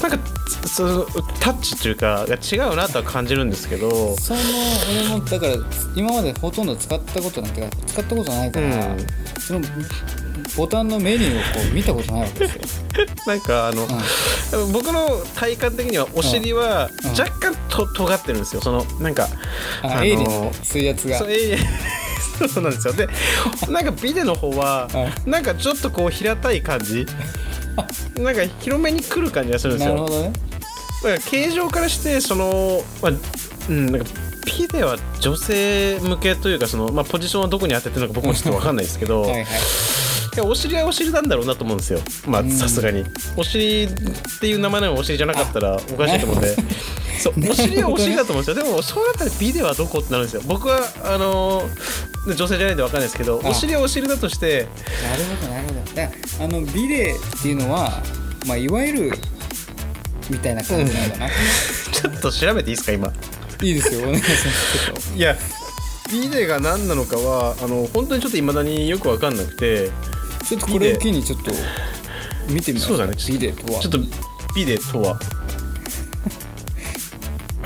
[0.00, 0.18] なんか
[0.66, 1.04] その
[1.40, 4.16] タッチというかが違うなとは感じるんですけど。
[4.16, 4.40] その
[4.90, 5.52] 俺もだから
[5.94, 9.06] 今までほとんど使ったことなんて使ったことないから、うん。
[9.38, 9.60] その
[10.56, 12.62] ボタンのメニューをこう見たことないわけですよ、
[13.26, 13.86] なんかあの、
[14.72, 17.10] 僕の体感的にはお尻はうん。
[17.10, 18.62] 若干と尖ってるんですよ。
[18.62, 19.28] そのなんか
[19.82, 21.18] あのあの水圧が。
[21.18, 21.58] そうええ
[22.48, 22.94] そうなんですよ。
[22.94, 23.08] で
[23.68, 24.88] なんかビデの方は
[25.26, 27.06] なんかちょっとこう平たい感じ。
[28.18, 29.94] なんか広めに来る感じがするんですよ。
[29.94, 30.32] なるほどね。
[31.02, 33.12] だから形状からしてその、まあ
[33.68, 34.10] うん、なんか
[34.46, 39.46] ビデは女性向けというかその、まあ、ポジションはどこに当ててるのか僕もちょっと分かんないですけど、はい
[40.36, 42.00] やお尻はお尻なんだろうなと思うんですよ。
[42.26, 42.50] まあうん。
[42.50, 43.04] さすがに。
[43.36, 43.88] お尻っ
[44.40, 46.56] ていう名前のお尻じゃなかったらおかしいと思うんで。
[47.20, 48.64] そうお尻はお尻だと思うんですよ。
[48.64, 50.42] でもそうなったらビデはどこってなるんですよ。
[50.46, 54.66] 僕はあのー女性じゃないんで分かんないですけどあお尻はお尻だとして。
[55.02, 55.74] なるほどなるほ
[56.38, 56.44] ど。
[56.44, 58.02] あのビデっていうのは
[58.46, 59.12] まあいわゆる
[60.28, 61.28] みたいな感じなんだな、
[61.92, 63.12] ちょっと調べていいですか今。
[63.62, 64.00] いいですよ。
[64.00, 64.22] お願いし
[64.94, 65.12] ます。
[65.16, 65.36] いや
[66.10, 69.90] ビデが何なのかはあの本当にちょっといまだによく分かんなくて
[70.50, 71.52] ちょっとこれを機にちょっと
[72.48, 73.14] 見てみますそうだね。
[73.28, 73.80] ビデとは。
[73.80, 73.98] ちょっと
[74.54, 75.18] ビデとは。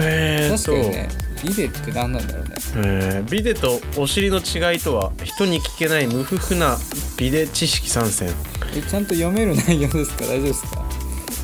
[0.00, 0.72] えーっと。
[0.72, 1.08] 確かにね
[1.42, 2.50] ビデって何なんだろうね。
[2.76, 6.76] えービデとお尻の違いとは人に聞けない無夫婦な
[7.16, 8.30] ビデ知識参戦。
[8.76, 10.24] えちゃんと読める内容ですか？
[10.26, 10.84] 大丈夫ですか？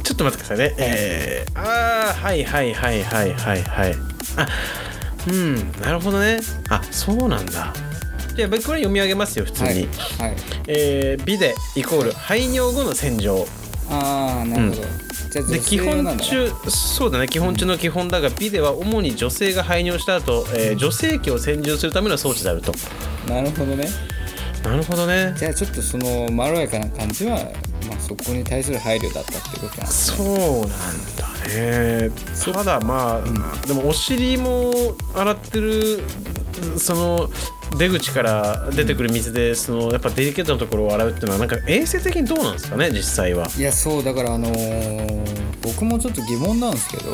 [0.02, 0.74] ちょっと待ってくださいね。
[0.78, 3.94] えー、ああはいはいはいはいはいはい。
[4.36, 4.48] あ
[5.28, 6.40] うんなるほどね。
[6.68, 7.72] あそうなんだ
[8.48, 9.84] じゃこれ読み上げますよ普通に、はい、は
[10.28, 13.46] い、えービデイコール排尿後の洗浄。
[13.92, 14.82] ああなるほど、
[15.32, 22.72] じゃあで基本中そうだね基本中の基本だがビデは主に女性が排尿した後、えー女性器を洗浄するための装置であると。
[23.28, 23.88] なるほどね。
[24.62, 25.34] なるほどね。
[25.36, 27.36] じゃあちょっとそのまろやかな感じは、
[27.88, 30.26] まあ、そこに対する配慮だったってことなんですそう
[30.60, 30.68] なん
[31.16, 32.10] だね。
[32.52, 36.00] ただまあ、でもお尻も洗ってる
[36.76, 37.30] その
[37.78, 43.46] 出口から出てくる水でそのやっぱデリケートなところを洗うっていうのはなんか衛生的にどうなんですかね実際は。
[43.56, 47.12] いやそうだからあのー僕もちょっと疑問なんですけどう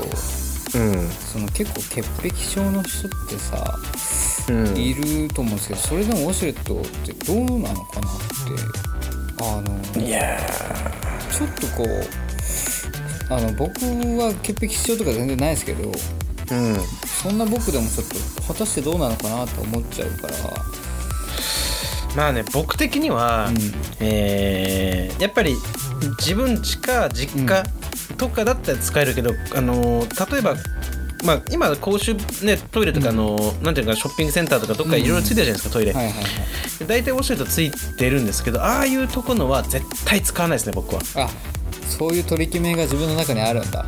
[0.97, 1.09] ん。
[1.11, 3.79] その結構潔癖症の人ってさ
[4.49, 4.77] うん。
[4.77, 9.61] いると思うんですけどそれでもウォシュレットってどうなのかなってあ
[10.01, 10.39] のいや
[11.37, 13.73] ちょっとこうあの僕
[14.19, 15.93] は潔癖症とか全然ないですけどー
[16.53, 16.77] うん
[17.29, 20.35] そんな僕でもちょっと果たしてどうなのかなと思っちゃうから。
[22.15, 23.57] まあね僕的には、うん。
[24.01, 25.55] えーやっぱり
[26.19, 27.65] 自分家か実家
[28.17, 30.55] とかだったら使えるけど、あのー例えば
[31.25, 36.25] まあ、今公衆、ね、トイレとかあのー、なんていうかショッピングセンターとかどっかいろいろついてるじゃないですか、トイレ、はいはいはい。
[36.79, 41.03] で大体ウォシュレットついてるんですけどああいうとこのは絶対使わないですね僕は。
[41.17, 41.29] あ
[41.89, 43.87] そういう取り決めが自分の中にあるんだ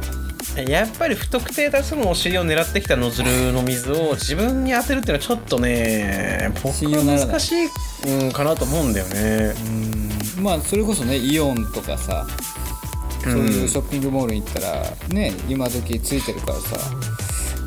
[0.66, 7.66] やっぱり不特定多数のお尻を狙ってきたノズルの水を自分に当てるっていうのはちょっとね僕は難しい、
[8.24, 9.54] うん、かなと思うんだよね。
[10.36, 10.42] うん。
[10.42, 12.26] まあそれこそねイオンとかさ
[13.22, 16.76] そういうショッピングモールに行ったらね今時ついてるからさ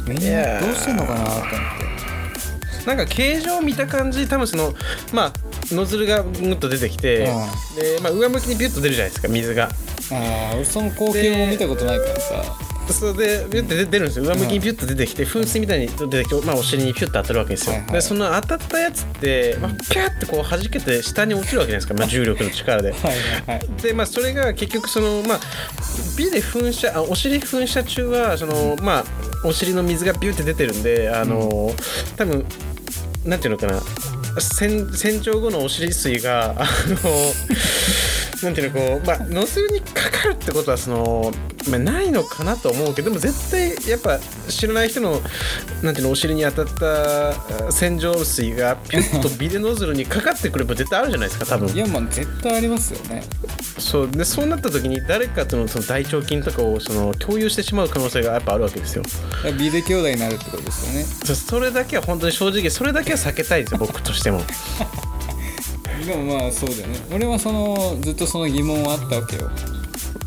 [0.08, 1.92] みんなどうしてんのかなと思って。
[2.86, 4.74] なんか形状見た感じ多分その
[5.14, 5.34] まあ
[5.72, 7.30] ノズルがぐっと出てきて、で、
[8.02, 9.70] まあ、上向きにビュッと出るじゃないですか水が。
[10.12, 12.44] ああ俺その光景も見たことないからさ
[12.92, 22.92] それでビュッて出るんですよ上向きにビュッと出てきて噴水みたいに出てきて、まあ、お尻にピュッと当たるわけですよ、はいはいでその当たったやつって、まあ、ピャッてこう弾けて下に落ちるわけじゃないですか、まあ、重力の力で。
[22.92, 25.40] はいはいはいでまあそれが結局そのまあ
[26.18, 29.06] 美で噴射あお尻噴射中はそのまあ
[29.44, 31.74] お尻の水がビュって出てるんであの、
[32.16, 32.46] 多分
[33.26, 33.82] なんていうのかな
[34.40, 36.66] 洗洗浄後のお尻水があの
[38.44, 41.32] なんていうのこうまあノズルにかかるってことはその、
[41.70, 44.20] まあ、ないのかなと思うけどでも絶対やっぱ
[44.50, 45.22] 知らない人の
[45.84, 51.70] なんていうのお尻に当たったあ洗浄水がピュッとビデノズルにかかってくれば絶対あるじゃないですか多分。
[51.70, 53.24] いやまあ絶対ありますよね。
[53.78, 54.12] そう。
[54.12, 59.04] でそうなった時に誰かとのその大腸菌とかをその共有してしまう可能性がやっぱあるわけですよ。
[59.58, 61.04] ビデ兄弟になるってことですよね。
[61.26, 64.42] そそれだけは本当に正直それだけは避けたいですよ僕としても
[66.06, 67.00] でもまあそうだよね。
[67.14, 69.50] 俺はそのずっとその疑問はあったわけよ。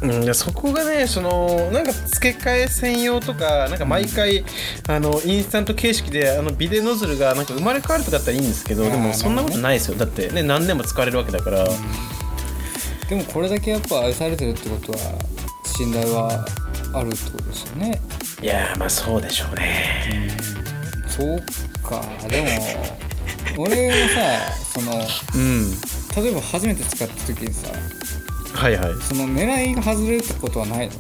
[0.02, 4.44] うんいやそこがねそのなんか付け替え専用とかなんか毎回
[4.88, 9.96] あのインスタント形式であのビデノズルがなんか生まれ変わるとかだったらいいんですけどでもそんなことないですよ。
[9.96, 11.66] だってね何年も使われるわけだから、
[13.08, 14.98] でもこれだけやっぱ愛されてるってことは
[15.64, 16.44] 信頼は
[16.92, 18.00] あるってことですよね。
[18.42, 20.30] いやーまあそうでしょうね。
[21.08, 21.40] そう
[21.82, 22.02] か。
[22.28, 22.48] でも
[23.58, 24.92] 俺はさその
[25.34, 25.70] うん。
[26.24, 27.68] 例えば初めて使った時にさ
[28.52, 28.92] はいはい。
[29.02, 30.92] その狙いが外れるってことはないの？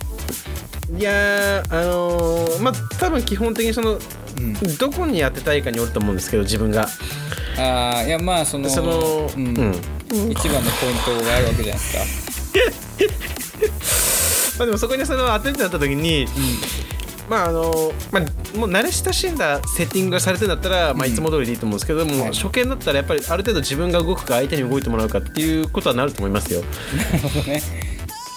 [0.98, 3.98] いやーあのーまあ多分基本的にその
[4.38, 4.52] うん。
[4.78, 6.88] どこに当てたいかによると思うんですけど自分が。
[7.56, 9.46] ああいやまあそのそのうん。
[9.46, 9.50] う
[10.26, 10.30] ん。
[10.30, 12.00] 一番のポイントがあるわけじゃないですか。
[14.58, 16.28] まあでもそこにその当てってなった時に、
[17.28, 22.32] まああのまあもう慣れ親しんだセッティングがされてんだったら、まあいつも通りでいいと思うんですけども、はい。
[22.34, 26.60] 初見だったらやっぱりある程度自分が動くか相手に動いてもらうかっていうことはなると思いますよ。
[26.62, 27.62] なるほどね。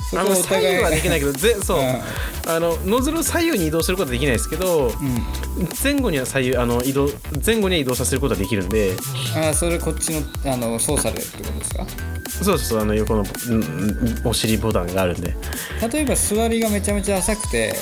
[0.10, 1.86] そ あの左右はできないけどぜそう、うん。
[2.50, 7.10] あのノズルを左右に移動することはできないですけど、うん前後には左右あの移動
[7.46, 8.94] 前後には移動させることはできるんで。
[9.36, 11.86] ああそれこっちのあの操作でってことですか？
[12.30, 15.36] そうそうそうあの横の、うんうんお尻ボタンがあるんで。
[15.92, 17.76] 例えば座りがめちゃめちゃ浅くて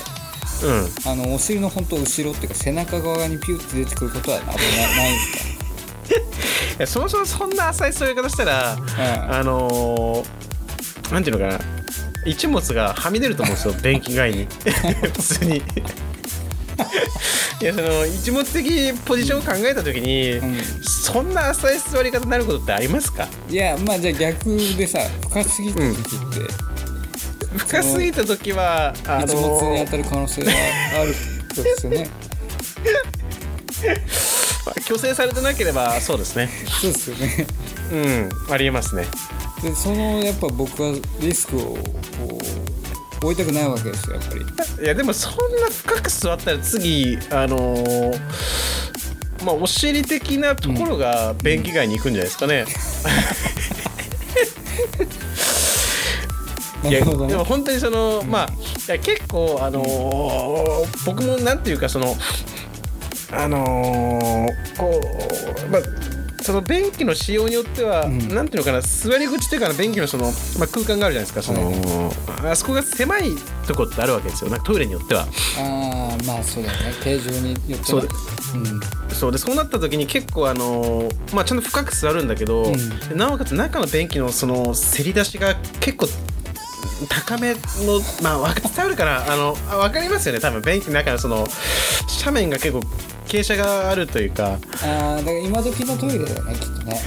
[0.63, 0.89] うん。
[1.11, 6.19] あのお尻の本当後ろっていうか背中側にピュッて出てくることはあんまりなないんですか？
[6.77, 11.63] いやそもそもそんな浅い座り方したら、あのー、なんていうのかな。
[12.25, 14.47] 一物がはみ出ると思うんですよ便器外に。
[15.13, 15.57] 普通に。
[17.61, 20.57] いやその一物的ポジションを考えた時に、うん
[21.05, 23.27] そんな浅い座り方になることってありますか？
[23.47, 24.99] いやまあじゃあ逆でさ
[25.29, 26.03] 深すぎた時って、
[27.57, 30.51] 深すぎた時はあの一物にー当たる可能性が
[30.99, 31.19] あるって
[31.49, 32.09] ことですよね。
[34.65, 36.49] まあ虚勢されてなければそうですね。
[36.81, 37.47] そうですよね。
[37.91, 39.05] うんありえますね。
[39.61, 41.77] でそのやっぱ僕はリスクを
[42.19, 42.39] こ
[43.21, 44.41] う負いたくないわけですよやっぱり。
[44.83, 48.19] いやでもそんな深く座ったら次あのー
[49.43, 52.71] まあお尻的なところが便器外に行くんじゃないですかね、いやな
[54.99, 55.09] る
[57.03, 57.31] ほどね。
[57.31, 58.51] でも本当にその、まあい
[58.87, 62.15] や結構あのー僕もなんていうかその
[63.31, 65.01] あのーこ
[65.67, 65.81] うまあ
[66.45, 68.27] その便器の仕様によっては、ん。
[68.27, 70.25] なんていうのかな座り口っていうかな便器のその、
[70.59, 72.13] まあ、空間があるじゃないですかその、
[72.47, 73.31] あそこが狭い
[73.67, 74.51] とこってあるわけですよ。
[74.51, 75.21] なんかトイレによっては。
[75.21, 75.25] あ
[76.13, 76.93] あまあそうだよね。
[77.03, 77.79] 形状によってね。
[77.83, 78.07] そうで
[78.53, 78.79] うん。
[79.09, 83.17] そうでそうなった時に結構あのーまあちゃんと深く座るんだけど、うん。
[83.17, 86.07] なおかつ中の便器のそのせり出しが結構
[87.09, 87.59] 高めの
[88.21, 90.39] まあわか伝わるかなあのあ分かりますよね。
[90.39, 91.47] 多分便器の中のその
[92.19, 92.79] 斜面が結構
[93.25, 94.59] 傾斜があるというか。
[94.83, 97.01] ああだから今時のトイレだよねきっとね。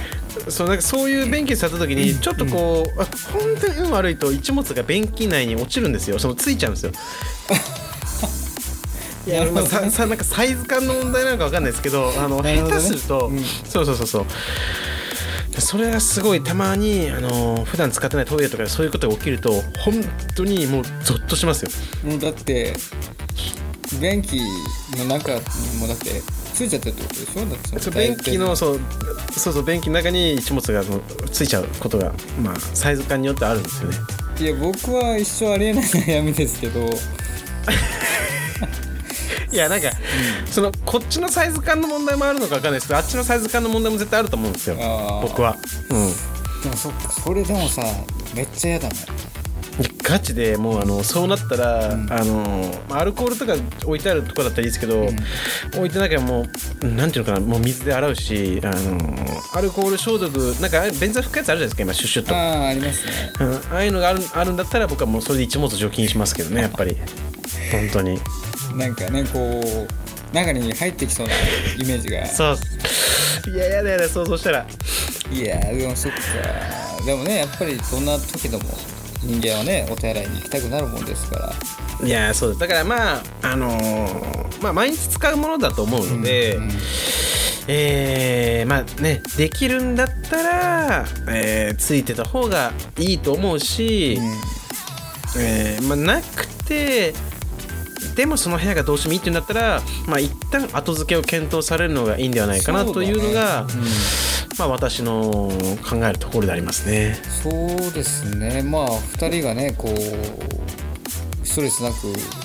[0.47, 6.19] そうなんかそういう便器に座った時にちょっとこう、あ本当に運悪いと一物が便器内に落ちるんですよ。
[6.19, 6.91] そのついちゃうんですよ。
[9.27, 13.43] いやまあ、ささなんかサイズ感の問題なのかわかんないですけどあの下手すると、うん。
[13.43, 14.25] そうそうそうそう
[15.61, 19.51] それがすごいたまにあの普段使ってないトイレとかでそういうことが起きると
[19.83, 19.93] 本
[20.35, 21.71] 当にもうゾッとしますよ。
[22.03, 22.73] もうだって
[23.99, 24.39] 便器
[24.97, 25.39] の中に
[25.79, 26.21] もだって
[26.53, 27.45] ついちゃってるってことでしょ？
[27.45, 28.79] だってそのそう便器のそう
[29.35, 30.83] そうそう便器の中に一物が
[31.31, 33.97] ついちゃうことがまあサイズ感によってあるんですよね。
[34.39, 36.87] いや僕は一生ありえない悩みですけど
[39.51, 39.89] いやなんか、
[40.45, 44.75] そのこっちのサイズ感の問題もあるのかわかんないですけどあっちのサイズ感の問題も絶対あると思うんですよ
[45.21, 45.55] 僕は。
[45.89, 46.13] うん。
[46.61, 47.81] でもそっかそれでもさ
[48.35, 48.95] めっちゃ嫌だね
[50.03, 52.11] ガチでもうあのそうなったら、うん。
[52.11, 53.53] あのアルコールとか
[53.85, 55.07] 置いてあるとこだったらいいですけど、うん。
[55.77, 56.45] 置いてなきゃも
[56.81, 58.97] うなんていうのかなもう水で洗うしあの
[59.53, 62.35] アルコール消毒なんか便座拭くやつあるじゃないですか今シュッシュッと。
[62.35, 63.13] ああありますね。
[63.39, 63.55] うん。
[63.55, 66.97] ああいうのがあるあるんだったら僕はもうそれで一物除菌しますけどねやっぱり。
[67.71, 68.19] 本当に。
[68.75, 72.25] なんかねこう中に入ってきそうなイメージが。
[72.25, 72.57] そう。
[73.53, 74.65] いややだやだ想像したら。
[75.31, 76.19] いやでもそっか。
[77.05, 78.63] でもねやっぱりどんな時でも
[79.29, 82.07] 人間はねお手洗いに行きたくなるもんですから。
[82.07, 86.71] いやそうですだからまああのーまあ毎日使うものだと思うので、うんうん。
[87.67, 94.17] えーまあねできるんだったら、えーついてた方がいいと思うし、
[95.37, 97.13] えーまあ、なくて
[98.19, 103.91] でもその部屋がどうしてもいいっていうんだったら、まあ一旦後付けを検討されるのがいいんではないかなというのがそうだね
[104.59, 105.49] まあ、私の
[105.89, 107.15] 考えるところでありますね。
[107.41, 108.61] そうですね。
[108.61, 111.95] まあ2人がねこうストレスなく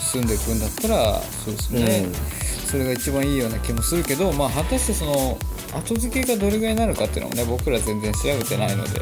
[0.01, 2.15] 住んでいくんだったらそうですね、うん。
[2.69, 5.37] それが一番いいような気もするけどまあ果たしてその
[5.73, 9.01] 後付けがどれぐらいになるかっていうのもね僕ら全然調べてないので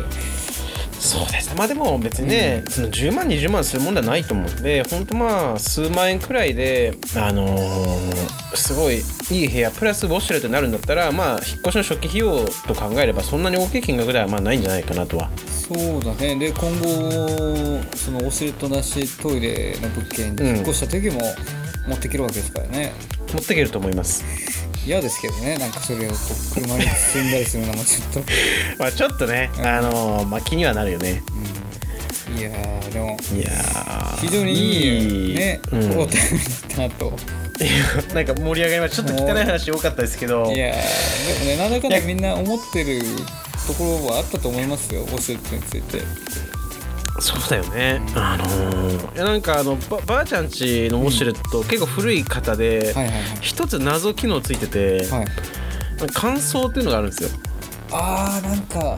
[1.02, 1.52] そうです。
[1.56, 15.28] まあでも別にね、その10万20万するもんではないと思うんで本当まあ数万円くらいであのーすごいいい部屋プラスウォシュレットになるんだったらまあ引っ越しの初期費用と考えればそんなに大きい金額ではまあないんじゃないかなとは。
[15.48, 16.36] そうだね。
[16.38, 21.20] で今後そのオシレットなしトイレの物件に引っ越した時も
[21.88, 22.92] 持ってけるわけですからね。
[23.32, 24.24] 持っていけると思います
[24.86, 25.56] 嫌ですけどね。
[25.58, 26.16] なんかそれをこ
[26.50, 28.20] う車に積んだりするのもちょっと。
[28.78, 31.22] まあちょっとね、あのーまあ気にはなるよね。
[32.36, 35.60] いやーでもいやー非常にいいね。
[35.70, 36.08] うん、お便りだっ
[36.68, 37.12] たなと
[38.14, 39.04] なんか盛り上がりました。
[39.04, 40.52] ちょっと汚い話多かったですけど。
[40.52, 43.02] いやーでもねなんだかんだみんな思ってる
[43.66, 45.06] ところはあったと思いますよ。
[45.12, 46.02] オシレットについて
[47.22, 53.22] そうだよね、あのーいやなんかあのばばあちゃんちのウォシュレット、結構古い方で、はいはいはい。
[53.40, 55.26] 一つ謎機能ついてて、はい。
[56.14, 57.30] 乾燥っていうのがあるんですよ。
[57.92, 58.96] あーなんか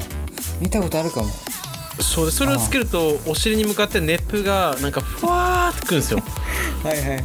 [0.61, 1.29] 見たことあるかも。
[2.01, 6.23] そうでそれをつけるとお尻に向かって熱風がなんかふわーってくるんですよ。
[6.83, 7.25] はいはいはいはい。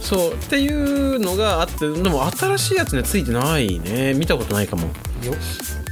[0.00, 4.14] そうっていうのがあってでも新しいやつにはついてないね。
[4.14, 4.84] 見たことないかも。
[5.24, 5.36] よっ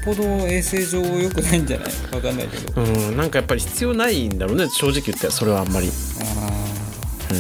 [0.07, 1.89] ぽど衛生上良くないんじゃない？
[2.15, 2.81] わかんないけど。
[2.83, 5.91] うんなんかやっぱり必要ないんだろうね正直言ってそれはあんまり。
[6.21, 6.51] あ
[7.33, 7.39] うん。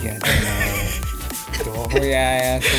[0.00, 0.14] ーいや
[1.64, 2.20] でもどうや
[2.56, 2.70] やそっ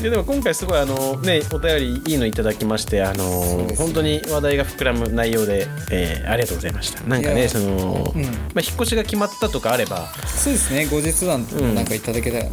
[0.00, 3.74] いやでも今回すごいあのねお便りいいのいただきましてあのね。
[3.76, 7.02] 本当に話題が膨らむ内容で、えーありがとうございました。
[7.02, 8.22] なんかねその、うん。
[8.22, 9.96] まあ、引っ越しが決まったとかあれば。
[9.96, 12.50] かそうですね後日談うんなんかいただけたらね、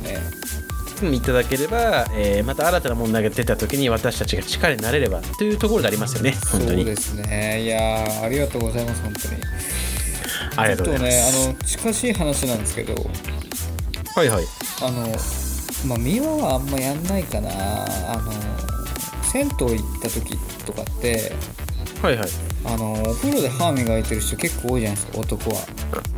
[0.60, 0.65] うん
[1.14, 6.36] いただければ、えーまた新たな問題が出た時に私たちが力になれればというところでありますよね。
[6.52, 6.76] 本当に。
[6.78, 7.64] そうですね。
[7.64, 9.36] いやーありがとうございます本当に。
[10.58, 12.94] ありがとうございまちょっす、とねあの近しい話なんですけど。
[14.16, 14.46] はいはい。
[14.82, 15.08] あの
[15.86, 17.50] まあ美和はあんまやんないかな。
[17.52, 18.32] あの
[19.24, 21.34] 銭湯行った時とかって
[22.02, 22.30] はいはい
[22.68, 25.62] あのお風呂で歯磨いてる人結構多いじゃないですか男は。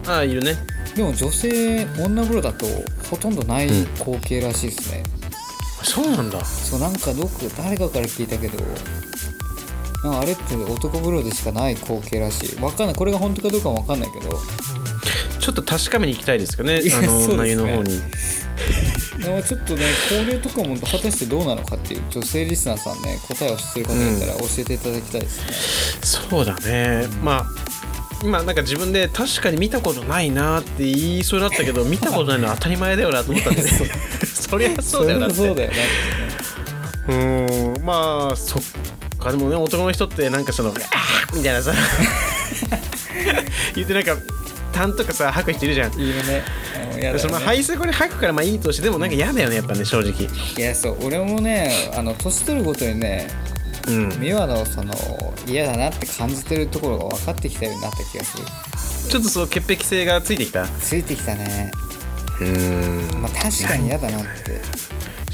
[0.08, 0.56] ああいるね。
[0.96, 2.66] でも女性女風呂だと
[3.10, 3.86] ほとんどないうん。
[3.96, 5.04] 光景らしいですね、
[5.84, 6.44] そうなんだ。
[6.44, 8.58] そうなんかどっか誰かから聞いたけど
[10.04, 12.62] なんかあれって男風呂でしかない光景らしい。
[12.62, 12.96] わかんない。
[12.96, 14.40] これが本当かどうかもわかんないけど
[15.48, 16.82] ちょっと確かめに行きたいですかね。
[16.84, 17.38] あのね。
[17.38, 18.02] 内容の方に。
[19.44, 27.08] ちょっとねこれとかも果たしてどうなのかっていう女性リスナーさんね答えを知ってる方いたら教えていただきたいですね、そうだね。
[27.24, 27.46] まあ
[28.26, 33.70] 今なんか自分で確かに見たことないなって言いそうだったけど 見たことないのは当たり前だよなと思ったんでね。
[34.26, 35.36] そりゃそうだよなって。
[35.36, 35.78] そうだよね。
[37.08, 37.86] うーん。
[37.86, 38.64] まあそっ
[39.18, 39.32] か。
[39.32, 41.74] でもね男の人ってなんかその「あーみたいなさ。
[43.76, 44.18] 言ってなんか
[44.72, 45.94] 痰とかさ吐く人いるじゃん。
[46.00, 46.44] いいよね。
[46.96, 50.28] ねその排水口に吐くからまあいいとしてでもなんか嫌だよねやっぱね正直。
[50.58, 51.06] いやそう。
[51.06, 53.28] 俺もねあの年取るごとにね
[53.88, 54.20] うん。
[54.20, 54.94] 美和のその
[55.48, 58.44] 嫌だなって感じてるところが分かってきたようになった気がする。
[59.10, 60.64] ちょっとそう潔癖性がついてきた。
[60.64, 61.72] うついてきたね。
[62.40, 63.22] ーん。
[63.22, 64.62] まあ確かに嫌だなって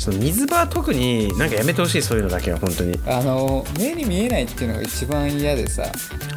[0.03, 2.99] その水場は特になんかやめてほしいそういうのだけは本当に。
[3.07, 5.89] あの目に見えないっていうのが一番嫌でさ。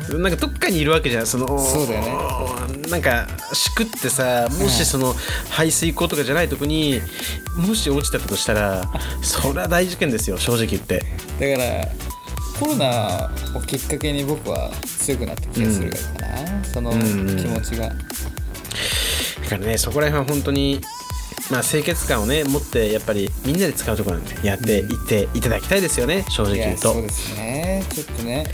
[0.08, 2.88] なんかどっかにいるわけじゃんそのそうだよね。
[2.88, 5.16] なんかしくってさもしその
[5.50, 7.00] 排水口とかじゃないとこに
[7.56, 8.88] もし落ちてたとしたら
[9.20, 11.04] それは大事件ですよ正直言って。
[11.40, 11.88] だから
[12.60, 17.36] コロナをきっかけに僕は強くなった気がするかな、そのうんうん。
[17.36, 17.94] 気持ちが、だ
[19.50, 20.80] からねそこら辺は本当に
[21.50, 26.88] まあ清潔感をね持ってやっぱりみんなで使うところなんでやっていっていただきたいですよね正直い言うと。
[26.88, 27.84] やそうですね。
[27.90, 28.46] ちょっとね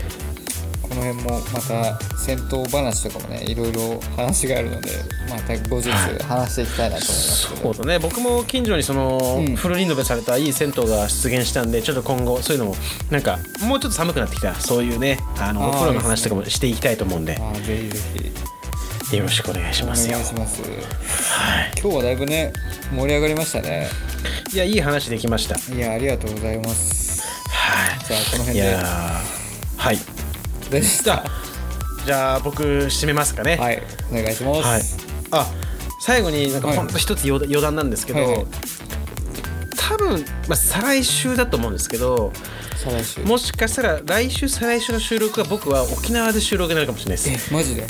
[0.81, 4.91] ここの辺もまた戦闘話とかもねいろいろ話があるので
[5.29, 7.49] また後日話していきたいなと思います。
[7.49, 7.99] けど、そうだね。
[7.99, 9.55] 僕も近所にその、うん。
[9.55, 12.75] フルリノベされたいい銭湯が出現したんでちょっと今後そういうのも
[13.09, 17.35] なんかもうちょっと寒くなってきたらそういうねあのお風呂の話とかもしていきたいと思うんで。
[17.65, 18.52] ぜひぜひ
[19.17, 20.61] よろしくお願いしお願いますよします。
[20.63, 21.71] はい。
[21.79, 22.51] 今日はだいぶね
[22.91, 23.87] 盛り上がりましたね。
[24.51, 25.55] いやいい話できました。
[25.73, 27.21] いやありがとうございます。
[27.47, 28.05] はい。
[28.05, 28.71] じゃあこの辺で。
[28.71, 28.73] い
[29.77, 29.99] はい。
[30.71, 31.31] ですじゃあ
[32.05, 33.57] じゃあ僕締めますかね。
[33.57, 34.81] はいお願いします、はい。
[35.31, 35.51] あ
[36.01, 36.77] 最後になんかはい。
[36.77, 38.45] ほんと一つ余余談なんですけど、はいはい。
[39.77, 42.31] 多分、まあ、再来週だと思うんですけど
[42.77, 43.21] 再来週。
[43.21, 47.53] もしかしたら来週再来週の収録は僕は沖縄で収録になるかもしれないです。
[47.53, 47.85] えマジで？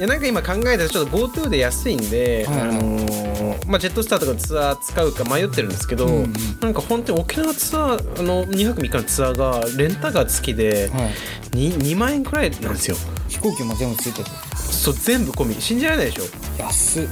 [0.00, 2.68] いやなんか今考えたらちょっと GoTo で安いんで、はいはい。
[2.70, 6.32] あのーまあ、ジェットスターとかツアー使うか迷ってるんですけど、うんうん
[6.62, 11.10] なんか本当に沖縄ツアーあの2泊3日のツアーがレンタカー付きではい。
[11.54, 12.96] 2, 2万円くらいなんですよ。
[13.28, 14.26] 飛行機も全部ついてる。
[14.56, 15.54] そう全部込み。
[15.60, 16.62] 信じられないでしょ？
[16.62, 17.04] 安っ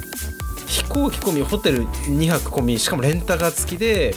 [0.69, 4.14] 飛行機込みホテル2泊込みしかもレンタカー付きで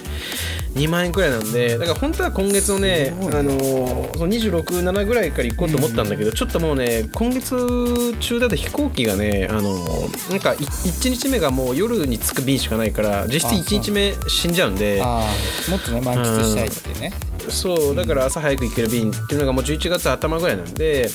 [0.76, 13.60] 2万円くらいなんでだから本当は今月のねあのーその267ぐらいから行こうと思ったんだけど、ちょっともうね今月中だと飛行機がねあのーなんか1日目がもう夜に着く便しかないから実質あそう。
[13.80, 15.02] 1日目死んじゃうんで。
[15.02, 15.26] あ
[15.68, 17.14] あもっとね満喫したいってね。
[17.50, 21.10] そうだから朝早く行ける便っていうのがもう11月頭ぐらいなんで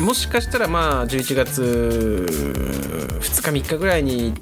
[0.00, 2.26] もしかしたらまあ11月
[3.20, 4.32] 2日3日ぐらいに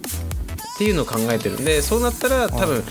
[0.77, 2.85] っていうのを考えてるんでそうなったら多分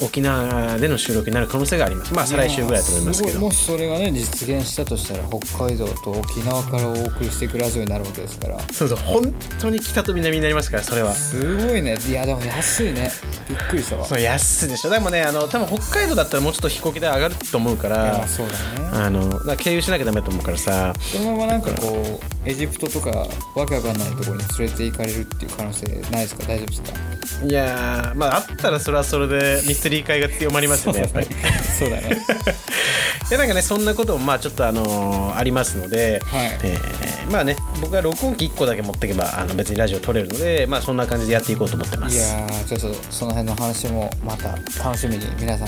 [0.00, 2.14] 沖縄での収録になる可能性があります。
[2.14, 3.40] まあ再来週ぐらいだと思いますけど。
[3.40, 8.60] もしそれがね実現したとしたら北海道と沖縄からお送りしていくラジオになるわけですから。
[8.72, 11.12] そうそう本当に北と南になりますからそれは。
[11.14, 11.98] すごいね。
[12.08, 13.10] いやでも安いね。
[13.48, 14.06] びっくりしたわ。
[14.06, 14.90] そう安いでしょ。
[14.90, 23.10] でもねあの多分北海道だったらもうちょっと飛行機代上がると思うからそうだねあのだ経由しなきゃダメだと思うからさそのままなんかこうエジプトとか
[23.54, 26.44] わけわかんないところに連れて行かれるっていう可能性ないですか？
[26.46, 27.44] 大丈夫ですか？
[27.46, 31.26] いやーまああったらそれはそれでミステリー会が強まりますよねやっぱり。
[31.78, 32.18] そうだね。
[33.30, 36.58] でなんかねそんなこともまあちょっとあのーありますので、はい。
[36.64, 44.48] えーまあね僕は録音機1個だけ持っていけばあの別にラジオ撮れるのでまあそんな感じでやっていこうと思ってまいすやーちょっとその辺の話もまた
[44.84, 45.66] 楽しみに皆様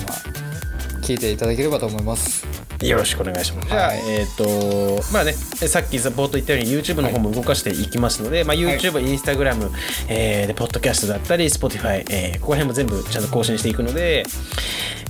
[1.01, 2.45] 聞いていただければと思います
[2.89, 4.01] よろしくお願いします、じゃあはい。
[4.09, 9.71] えっ、とまあねさっき冒頭言ったように YouTube の方も動かしていきますので、まあ、YouTube、Instagram、
[10.09, 14.25] えーでポッドキャストだったり Spotify、えーここら辺も全部ちゃんと更新していくので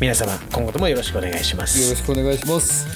[0.00, 1.80] 皆様今後ともよろしくお願いします。
[1.82, 2.86] よろしくお願いします。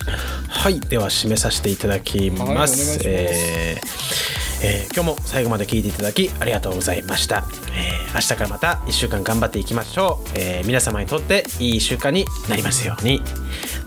[0.49, 2.99] はい、では締めさせていただきます。
[2.99, 7.45] はいえーえー今日も最後まで聞いていただきありがとうございました。
[7.77, 10.31] えー明日からまた1週間頑張っていきましょう。
[10.35, 13.23] えー皆様にとっていい1週間になりますように。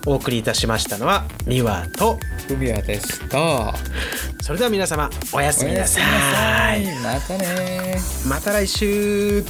[0.08, 2.18] お送りいたしましたのはミワと、
[2.50, 3.74] 海谷でした
[4.42, 6.02] それでは皆様おやすみなさ。
[6.76, 9.44] いまたねまた来週。